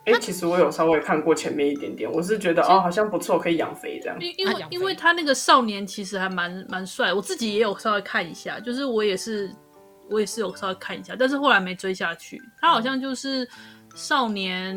[0.05, 4.17] 哎、欸，其实我有稍微看过前面一点点，我是觉得哦，好像不错，可以养肥这样。
[4.19, 9.53] 因因为因为他那个少年其实还蛮蛮帅，我自己也有稍微看一下，就是我也是
[10.09, 12.41] 我也是有稍微看一下，但是后来没追下去。
[12.59, 13.47] 他好像就是
[13.93, 14.75] 少年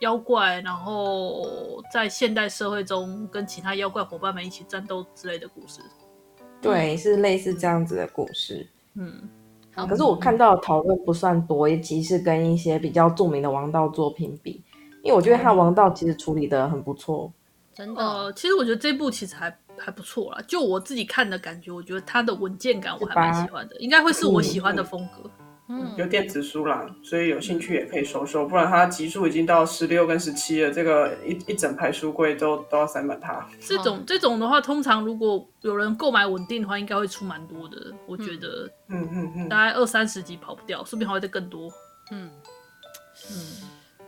[0.00, 5.80] 妖怪，然后在现代社会中跟其他妖怪伙伴们一起战斗之类的故事。
[6.60, 8.68] 对，是类似这样子的故事。
[8.94, 9.26] 嗯。
[9.74, 14.62] 可是我看到讨论不算多，尤其是跟一些比较著名的王道作品比，
[15.02, 17.32] 因为我觉得他王道其实处理得很不错。
[17.74, 20.42] 真的，呃，其实我觉得这部其实还还不错啦。
[20.46, 25.22] 就我自己看的感觉，我觉得它的稳健感我还蛮喜欢的，应该会是我喜欢的风格。
[25.38, 25.41] 嗯
[25.74, 33.48] 嗯，有电子书啦，所以有兴趣也可以收收，不然它集数已经到十六跟十七了，这个一一整排书柜都都要塞满它。
[33.58, 39.08] 这种这种的话，通常如果有人购买稳定的话，应该会出蛮多的，我觉得，嗯。
[39.10, 41.72] 嗯嗯，大概二三十集跑不掉，说不定还会再更多。
[42.10, 42.30] 嗯。
[43.30, 43.34] 嗯，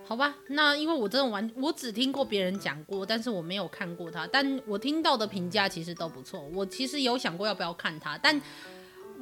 [0.06, 8.38] 好吧，那因为我真的完，我只听过别人讲过，但是我没有看过它，但我听到的评价其实都不错，我其实有想过要不要看它，但。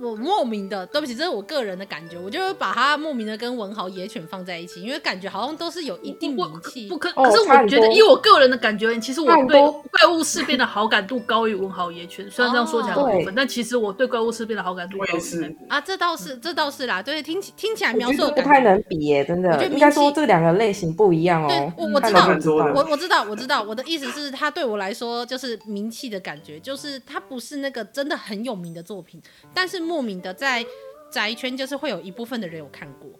[0.00, 6.88] 我莫名的，对不起，这是我个人的感觉，我就会把它莫名的跟文豪野犬放在一起，因为感觉好像都是有一定名气。
[6.88, 12.28] 不可，可是我觉得以我个人的感觉，其实我对怪物事变的好感度高于文豪野犬。
[12.30, 17.02] 虽然这样说起来很过分，但其实我对怪物事变的好感度高是啊，这倒是，这倒是啦。
[17.02, 19.64] 对，听起听起来描述不太能比耶，真的。
[19.66, 21.48] 应该说这两个类型不一样哦。
[21.48, 22.26] 对，我我知道，
[22.74, 23.62] 我我知道，我知道。
[23.62, 29.20] 我的意思是，他对我来说就是名气的感觉，就是他不是那个真的很有名的作品，
[29.54, 30.64] 但是莫名的在。
[31.12, 33.10] 宅圈就是会有一部分的人有看过，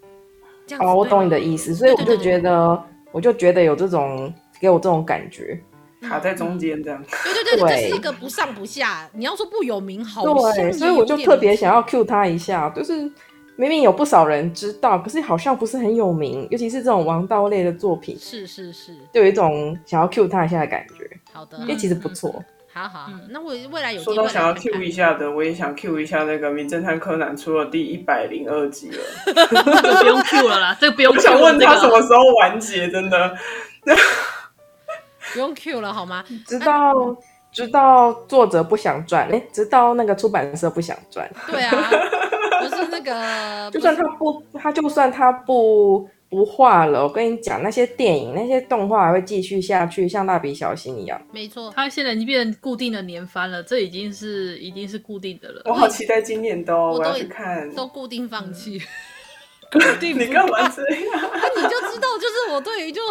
[0.66, 5.60] 这样哦，我懂你的意思，所以我就觉得，我就觉得有这种给我这种感觉，
[6.00, 7.04] 卡在中间这样。
[7.22, 9.06] 对对对，这是一个不上不下。
[9.12, 12.94] 你要说不有名，好像对，所以我就特别想要 cue 他一下，就是
[13.56, 21.10] 明明有不少人知道，可是好像不是很有名，尤其是这种王道类的作品，是是是，就有一种想要 cue 他一下的感觉。
[21.30, 22.42] 好的，因为其实不错。
[22.74, 28.98] 好好，那我未来有说到想要 Q 一下的，我也想 Q 一下那个《名侦探柯南》出了第一百零二集了，
[30.00, 31.14] 不用 Q 了啦，这个不用。
[31.14, 32.88] 我想问他什么时候完结？
[32.88, 33.36] 真的，
[35.34, 36.24] 不用 Q 了好吗？
[36.46, 36.94] 直到
[37.52, 41.30] 直到作者不想赚，哎，直到那个出版社不想赚。
[41.48, 41.76] 对啊，
[42.60, 46.08] 不是那个， 就算他不，他就算他不。
[46.32, 51.20] 不画了，我跟你讲，那些电影、那些动画还会继续下去，像蜡笔小新一样。
[51.30, 55.60] 没错，它现在已经变成固定的年番了，这已经是已经是固定的了。
[55.66, 57.70] 我好期待今年的哦，我，我要去看。
[57.74, 58.80] 都固定放弃，
[59.70, 61.30] 固定你干嘛这样？
[61.34, 63.02] 那你就知道，就是我对于就。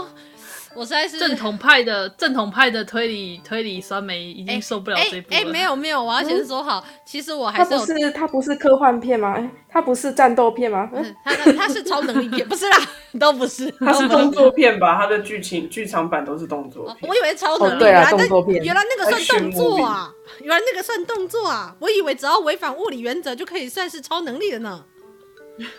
[0.73, 5.35] 我实在是正统派的 正统派的推理推理酸梅已经受不了这部了。
[5.35, 7.79] 哎、欸欸欸，没有没有，我要先说好，嗯、其实我还是有。
[7.79, 9.33] 它不是它不是科幻片吗？
[9.35, 10.89] 哎，它不是战斗片吗？
[10.93, 12.77] 嗯，它它是超能力片， 不是啦，
[13.19, 13.69] 都不是。
[13.79, 14.97] 它是动作片吧？
[14.97, 17.09] 它的剧情剧场版都是动作片。
[17.09, 18.63] 我以为超能力，哦、对啊，动作片。
[18.63, 20.11] 原来那个算动作啊！
[20.41, 21.75] 原来那个算动作啊！
[21.79, 24.83] 我以为只要违反物理原则就可以算是超能力了呢。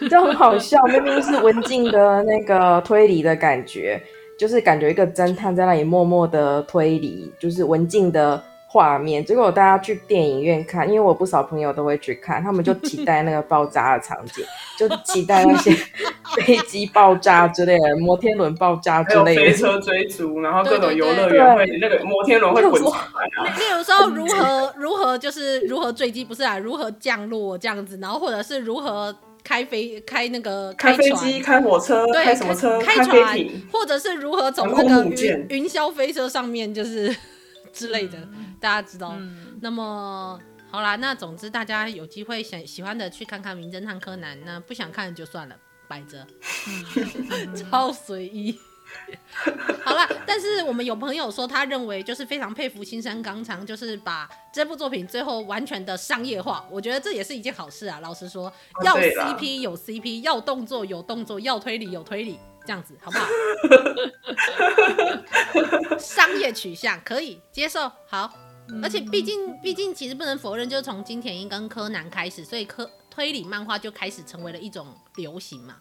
[0.08, 4.00] 这很好笑，明明是文静的那个推理的感觉。
[4.42, 9.24] 就是感觉一个侦探在那里默默的推理，就是文静的画面。
[9.24, 14.44] 结果大家去电影院看，因为我不少朋友都会去看，他们就期待那个爆炸的场景，
[14.76, 15.70] 就期待那些
[16.34, 22.96] 飞机爆炸之类的，摩天轮爆炸之类的，还有飞车追逐，然后各种游乐园会那个摩天轮会滚出来。
[23.56, 26.58] 例如说如何如何就是如何坠机，不是啊？
[26.58, 29.14] 如何降落这样子，然后或者是如何。
[29.44, 33.38] 开飞开那个开飞机、开火车、对开什么车、开船，
[33.72, 37.14] 或者是如何从那个云云霄飞车上面就是
[37.72, 39.14] 之类的，嗯、大家知道。
[39.18, 40.38] 嗯、那么
[40.70, 45.56] 好啦，那总之大家有机会想喜欢的去看看《名侦探柯南》，那不想看就算了，
[45.88, 46.26] 摆着，
[46.66, 48.58] 嗯、 超随意。
[49.84, 56.64] 好了，但是我们有朋友说，他认为就是非常佩服青山刚昌，就是把这部作品最后完全的商业化。
[56.70, 57.98] 我觉得这也是一件好事啊。
[58.00, 58.52] 老实说，
[58.84, 63.26] 要 CP 有 CP，要动作有动作，要推理有推理，这样子好不好？
[65.98, 67.90] 商业取向可以接受。
[68.06, 68.32] 好，
[68.82, 75.76] 而且毕竟毕竟其实不能否认，就是从金田一跟柯南开始，所以柯推理漫画就开始成为了一种流行嘛。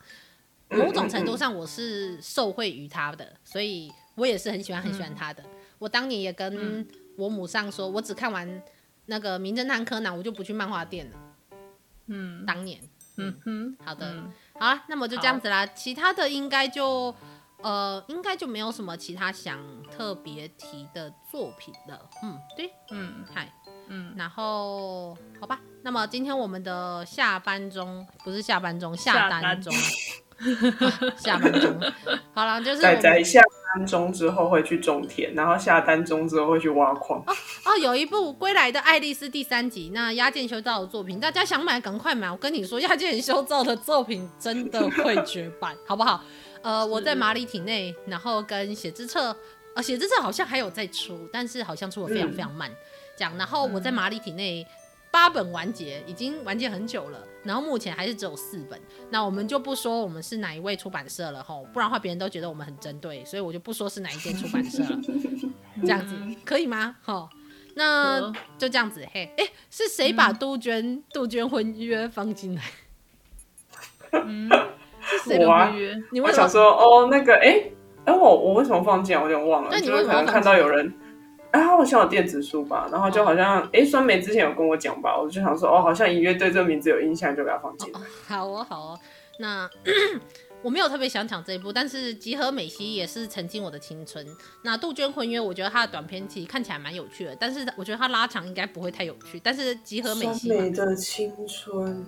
[0.71, 5.43] 某种程度上，我是受惠于他的，所以我也是很喜欢很喜欢他的。
[5.43, 5.49] 嗯、
[5.79, 8.61] 我当年也跟我母上说，我只看完
[9.05, 11.17] 那个《名侦探柯南》，我就不去漫画店了。
[12.07, 12.79] 嗯，当年，
[13.17, 15.65] 嗯哼，好的，嗯、好了，那么就这样子啦。
[15.67, 17.13] 其他的应该就
[17.61, 19.59] 呃，应该就没有什么其他想
[19.91, 22.09] 特别提的作品了。
[22.23, 23.53] 嗯，对，嗯，嗨，
[23.87, 29.73] 嗯，然后好吧，那么今天我们的下班中不是下班中，下单中。
[31.17, 31.79] 下班中，
[32.33, 33.41] 好了，就是在在下
[33.75, 37.19] 班中之后会去种田，然后下单中之后会去挖矿。
[37.27, 37.33] 哦
[37.65, 42.29] 哦，有一部《归来的爱丽丝》第三集，那押见修造的作品，大家想买赶快买。
[42.31, 46.23] 我跟你说，押见修造的作品真的会绝版，好不好？
[46.61, 49.35] 呃，我在马里体内，然后跟写字册，
[49.75, 52.71] 呃，写字册好像还有在出，但是好像出的非常非常慢。
[53.15, 54.65] 讲、嗯，然后我在马里体内。
[55.11, 58.79] 八本完结，已经完结很久了，然后目前还是只有四本。
[59.09, 64.99] 那我们就不说我们是哪一位出版社了吼，不然的话别人都觉得我们很针对，所以我就不说是哪一间出版社了。
[65.83, 66.95] 这样子可以吗？
[67.01, 67.29] 好，
[67.75, 69.05] 那就这样子。
[69.11, 72.61] 嘿，哎，是谁把杜鹃、嗯、杜鹃婚约放进来？
[74.13, 74.49] 嗯，
[75.01, 75.93] 是谁的婚约？
[75.93, 77.63] 啊、你为什么说哦，那个哎
[78.05, 79.21] 哎我我为什么放进来？
[79.21, 79.69] 我有点忘了。
[79.71, 80.93] 那你为什么可能看到有人？
[81.51, 87.99] 啊，好像有电子书吧，然后就好像哎，酸梅之前有跟我讲吧，我就想说哦，好像隐约对这个名字有印象，就给它放进来。
[88.27, 88.99] 好哦，好哦，
[89.39, 90.19] 那咳咳
[90.63, 94.25] 我没有特别想讲这一部，但是集合美希也是曾经我的青春。
[94.63, 99.39] 那杜鹃婚约，我觉得它的短篇其实看起来蛮有趣的，但是我觉得它拉长应该不会太有趣。
[99.43, 102.05] 但是集合美希酸梅的青春，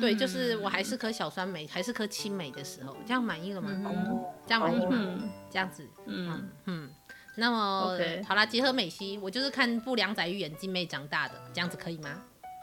[0.00, 3.70] 对，就是我还是颗小酸梅，还是颗青梅的时候，这样满意了吗？
[3.72, 4.88] 嗯、这样满意吗？
[4.90, 6.50] 嗯、这样子，嗯嗯。
[6.64, 6.90] 嗯
[7.38, 8.26] 那么 Okay.
[8.26, 12.10] 好啦，结合美西，我就是看不良仔与眼镜妹长大的，这样子可以吗？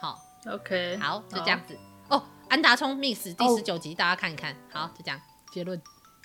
[0.01, 0.19] 好
[0.51, 1.75] ，OK，好，就这样子。
[2.09, 3.97] 哦，oh, 安达充 Miss 第十九集，oh.
[3.99, 4.55] 大家看一看。
[4.71, 5.19] 好，就这样
[5.51, 5.79] 结论。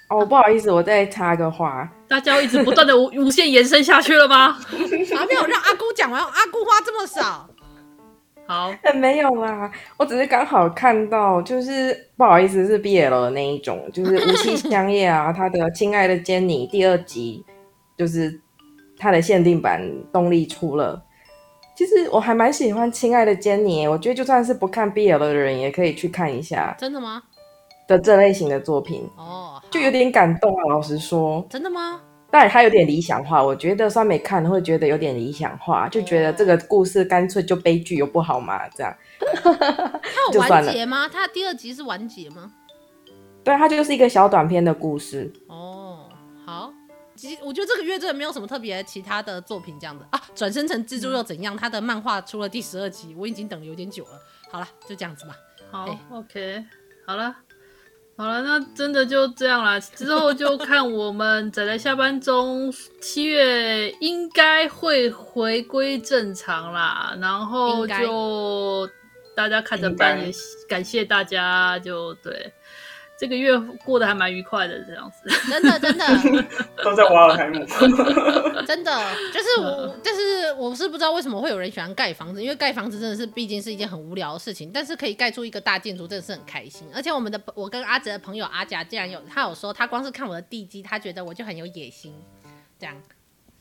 [0.09, 4.53] 哦，不好意思，我再插个话，大家要一直不断的无无限延伸下去了吗？
[4.53, 4.79] 还
[5.29, 7.49] 没有让阿姑讲完，阿姑话这么少。
[8.47, 17.45] 好，没有啦，我只是刚好看到，就是不好意思，是 BL 的那一种，就是无期香叶啊，他的亲爱的坚尼第二集。
[17.99, 18.41] 就是
[18.97, 19.83] 它的限定版
[20.13, 21.03] 动力出了，
[21.77, 26.75] 其实我还蛮喜欢《亲爱的坚尼》，我觉得就算是不看 BL 的人也可以去看一下。
[26.79, 27.23] 真的吗？
[27.89, 30.63] 的这类型的作品哦，就有点感动啊。
[30.69, 32.01] 老实说，真的吗？
[32.31, 38.69] 当然它有点理想化，我觉得酸梅看会觉得有点理想化，就觉得这个故事干脆就悲剧，又不好嘛？
[38.77, 38.95] 这样。
[39.43, 41.09] 它有 完结吗？
[41.11, 42.53] 它第二集是完结吗？
[43.43, 45.33] 对，它就是一个小短篇的故事。
[45.47, 46.11] 哦，
[46.45, 46.71] 好。
[47.19, 51.57] 其实我觉得这个月真的没有什么特别其他的作品这样的啊，转身成蜘蛛又怎样？
[51.57, 54.11] 他的漫画出了第十二集，我已经等了有点久了。
[54.51, 55.37] 好了，就这样子吧。
[55.71, 56.65] 好嘿，OK，
[57.05, 57.37] 好了，
[58.17, 59.79] 好了，那真的就这样啦。
[59.81, 68.89] 之后就看我们仔仔下班中七月应该会回归正常啦，然后就
[69.37, 70.33] 大家看着办，也
[70.69, 72.53] 感谢大家，就对。
[73.19, 76.07] 这个月过得还蛮愉快的，这样子， 真的真的
[76.85, 77.65] 都在瓦尔海姆，
[78.65, 78.93] 真的
[79.35, 86.87] 就是我，但是我是不知道为什么会有人喜欢盖房子，因为盖房子真的是毕竟是一件很无聊的事情，但是可以盖出一个大建筑，真的是很开心。
[86.95, 92.15] 而且我们的我跟阿哲的朋友阿甲竟然有，他有说他光是看我的地基，他觉得我就很有野心，
[92.79, 92.95] 这样。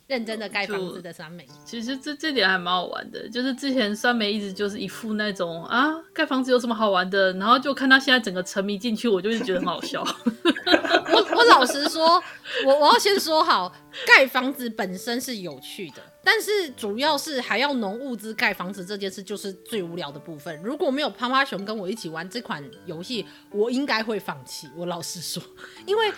[0.07, 3.27] 认真的盖房子的酸梅，其实这这点还蛮好玩的。
[3.29, 10.01] 就是之前酸梅一直就是一副那种啊，盖房子有什么好玩的，然后就看他现在整个沉迷进去，我就是觉得很好笑。
[11.11, 12.23] 我我老实说，
[12.65, 13.73] 我我要先说好，
[14.05, 20.57] 盖房子本身是有趣的，但是主要是还要农物资盖房子这件事就是最无聊的部分。
[20.63, 24.69] 如果没有趴趴熊跟我一起玩这款游戏，我应该会放弃。
[24.77, 25.43] 我老实说，
[25.85, 26.13] 因为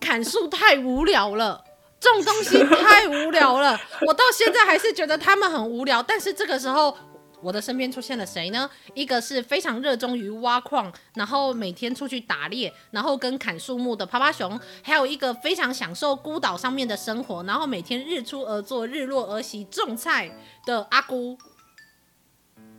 [0.00, 1.64] 砍树太无聊了。
[2.00, 6.02] 这种东西太无聊了，我到现在还是觉得他们很无聊。
[6.02, 6.96] 但是这个时候，
[7.42, 8.68] 我的身边出现了谁呢？
[8.94, 20.34] 一个是非常热衷于挖矿，然后每天出去打猎，然后跟砍树木的趴趴熊，还有一个非常享受孤岛上面的生活，然后每天日出而作，日落而息种菜
[20.64, 21.36] 的阿姑。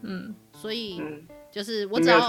[0.01, 0.99] 嗯，所以
[1.51, 2.19] 就是我只要。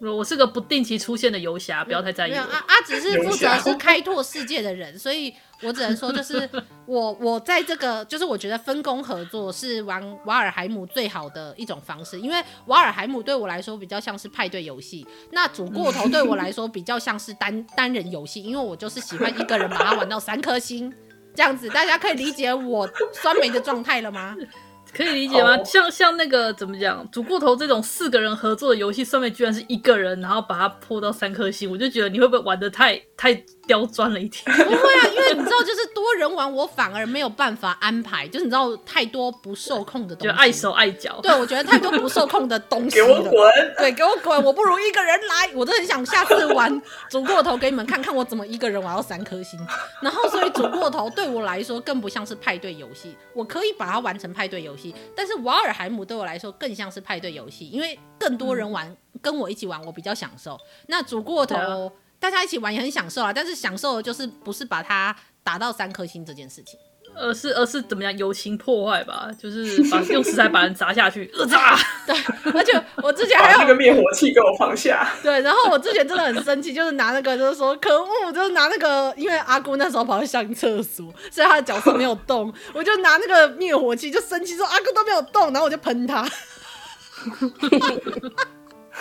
[0.00, 2.30] 我是个不定期出现的游侠，不要太在意。
[2.30, 6.48] 没有阿阿只是负责是开拓世界的人，所以我只能说，就是
[6.86, 20.92] 我我在这个，就是我觉得分工合作是玩瓦尔海姆最好的一种方式，因为瓦尔海姆对我来说比较像是派对游戏，那煮过头对我来说比较像是单单人游戏，因为我就是喜欢一个人把它玩到三颗星
[21.34, 24.36] 这样子，大家可以理解我酸梅的状态了吗？
[24.90, 25.66] 可以理解吗？Oh.
[25.66, 33.34] 像像那个怎么讲，煮过头这种四个人合作的游戏，上面居然是一个人，然后把它破到三颗星，我就觉得你会不会玩的太太
[33.66, 34.42] 刁钻了一点？
[34.46, 41.18] 不会啊，因为你知道，就是多人玩，我反而没有办法安排，就是你知道太多不受控的东西，就碍手碍脚。
[41.20, 43.32] 对，我觉得太多不受控的东西给我滚！
[43.76, 44.42] 对，给我滚！
[44.44, 49.58] 我不如一个人来，我都很想下次玩煮过头给你们看看我怎么一个人玩到三颗星。
[50.00, 60.56] 然后，所以煮过头对我来说更不像是派对游戏，我可以把它玩成派对游戏，但是瓦尔海姆对我来说更像是派对游戏，因为更多人玩，嗯、跟我一起玩，我比较享受。
[60.86, 61.92] 那煮过头。
[62.20, 66.78] 大家一起玩也很享受啊，但是享受的就是不是把它打到三颗星这件事情，
[67.16, 71.78] 而是而是怎么样友情破坏吧，就是把用食材把人砸下去， 呃砸。
[72.06, 72.16] 对，
[72.52, 75.08] 而且我之前还有那个灭火器给我放下。
[75.22, 86.28] 对，然后我之前真的很生气，就是拿那个就是说可恶，就是拿那个，因为阿姑那时候跑去上厕所，所以他的角色没有动，我就拿那个灭火器就生气说阿姑都没有动，然后我就喷他。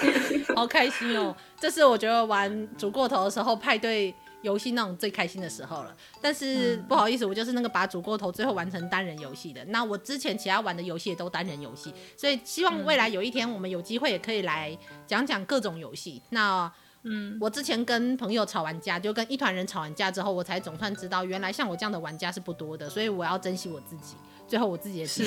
[0.56, 1.36] 好开心哦！
[1.60, 5.96] 这是我觉得玩煮过头的时候，派对游戏那种最开心的时候了。
[6.22, 9.64] 但是、嗯、不好意思，我就是那个把煮过头最后玩成单人游戏的。
[9.66, 16.22] 那我之前其他玩的游戏也都单人游戏，所以希望未来有一天我们有机会也可以来讲讲各种游戏。
[16.30, 16.72] 那
[17.04, 24.16] 嗯，我之前跟朋友吵完架，就跟一团人吵完架之后，我才总算知道，原来像我这样的玩家是不多的，所以我要珍惜我自己。
[24.48, 25.24] 最后我自己也是，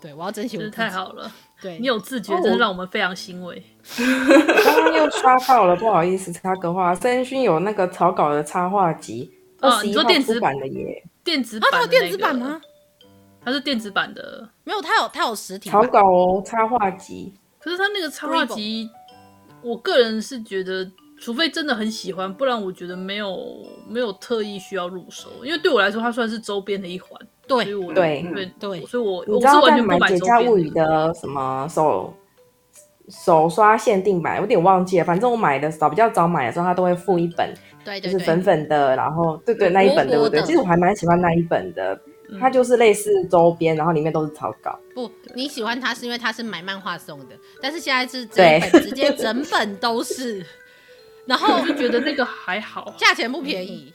[0.00, 0.76] 对，我要珍惜我自己。
[0.76, 3.62] 太好了，对，你有自觉，真的让我们非常欣慰。
[4.64, 11.02] 刚刚又刷到了，不好意思插个话，森勋有那个草稿的插画集，哦，你说电子版的耶？
[11.24, 11.70] 电子版？
[11.72, 12.60] 它有电子版吗？
[13.42, 17.32] 它是电子版的，没有，它有它有实体草稿哦，插画集。
[17.58, 18.90] 可是它那个插画集，
[19.62, 20.86] 我个人是觉得，
[21.18, 27.18] 除非真的很喜欢，不然我觉得没有没有特意需要入手，因为对我来说，它算是周边的一环。
[27.48, 32.14] 对对对对，所以我你知道在买《解家物语》的什么手
[33.08, 35.04] 手刷限定版，有点忘记了。
[35.04, 37.52] 反正我买的早比较早买的时候，它都会附一本，
[37.84, 40.42] 对，就是粉粉的，然后对对那一本对不对？
[40.42, 41.98] 其实我还蛮喜欢那一本的，
[42.38, 44.78] 它就是类似周边，然后里面都是草稿。
[44.94, 50.44] 不，你喜欢它是因为它是买漫画送的，但是现在是整本直接 整本都是，
[51.24, 53.92] 然后我就觉得那个还好， 价钱不便宜，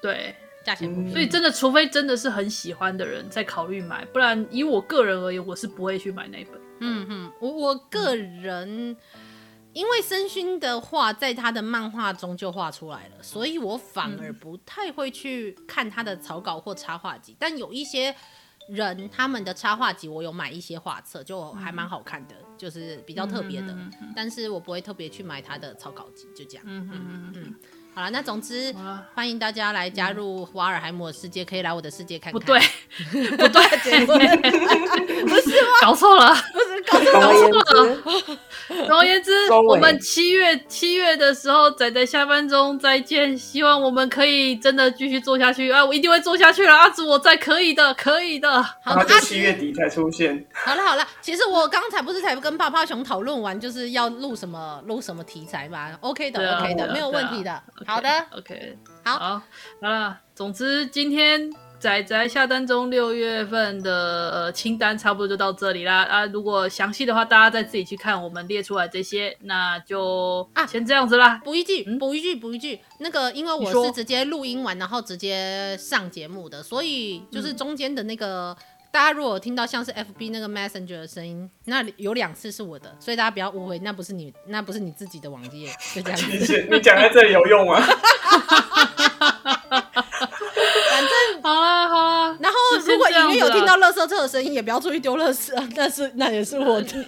[0.00, 0.34] 对。
[0.64, 6.60] 价钱不便，所以真的，除非真的是很喜欢的人再考虑买，不然以我个人而言，我是不会去买那本。
[6.80, 8.96] 嗯哼，我我个人，嗯、
[9.72, 17.32] 因为申勋的画在他的漫画中就画出来了，所以我反而不太会去看他的草稿或插画集。
[17.32, 18.14] 嗯、但有一些
[18.68, 23.76] 人他们的插画集，我有买一些画册，就还蛮好看的，嗯、就是比较特别的。
[24.14, 26.64] 但是我不会特别去买他的草稿集，就这样。
[26.66, 27.54] 嗯嗯嗯嗯。
[28.00, 28.74] 好了，那总之
[29.14, 32.40] 欢迎大家来加入瓦尔海姆的世界，可以来我的世界看看。
[32.40, 32.58] 不对，
[33.36, 34.06] 不对，
[35.28, 35.68] 不是吗？
[35.82, 36.34] 搞错了，
[36.86, 37.96] 搞错了。
[38.86, 43.36] 总而言之，我们七月七月的时候，仔仔下班中再见。
[43.36, 45.84] 希望我们可以真的继续做下去啊！
[45.84, 48.62] 我一定会做下去了，阿紫，我在，可以的，可以的。
[48.62, 50.46] 好，他就七月底才出现。
[50.52, 57.62] 好了好了，其实我刚才不是才跟泡泡熊讨论完，就是要录什么录什么题材嘛？OK 的，OK 的，没有问题的。
[57.86, 59.42] 好的，OK，好，好，
[59.82, 60.18] 好了。
[60.34, 61.50] 总之，今天
[61.80, 66.02] 仔仔下单中六月份的呃清单差不多就到这里啦。
[66.02, 69.34] 啊，如果详细的话，大家再自己去看我们列出来这些。
[69.40, 71.40] 那就啊，先这样子啦。
[71.42, 72.78] 补一句，补一句，补一句。
[72.98, 78.52] 那个，因为我是直接录音完，然后直接上节目的，所以就是中间的那个。
[78.52, 78.56] 嗯
[78.92, 86.62] 大家如果听到像是 FB 那个 Messenger 的声音，那有两次是我的，所以大家不要误会，那不是你，那不是你自己的网页，就这样子。
[86.68, 87.80] 你讲在这里有用吗？
[91.42, 92.36] 好啦好啦。
[92.40, 97.04] 然后如果里面有听到垃圾车的声音，也不要出去丢垃圾，但是 那也是我的。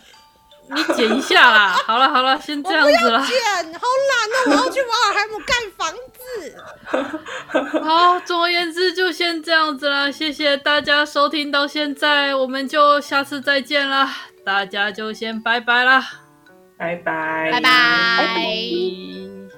[0.75, 3.21] 你剪一下啦， 好了好了，先这样子了。
[3.27, 3.37] 剪，
[3.75, 7.81] 好懒哦，我要去瓦尔海姆盖房子。
[7.85, 14.09] 好，总而言之就先这样子了，谢谢大家收听到现在，我们就下次再见了，
[14.47, 16.03] 大家就先拜拜啦，
[16.79, 19.52] 拜拜，拜拜。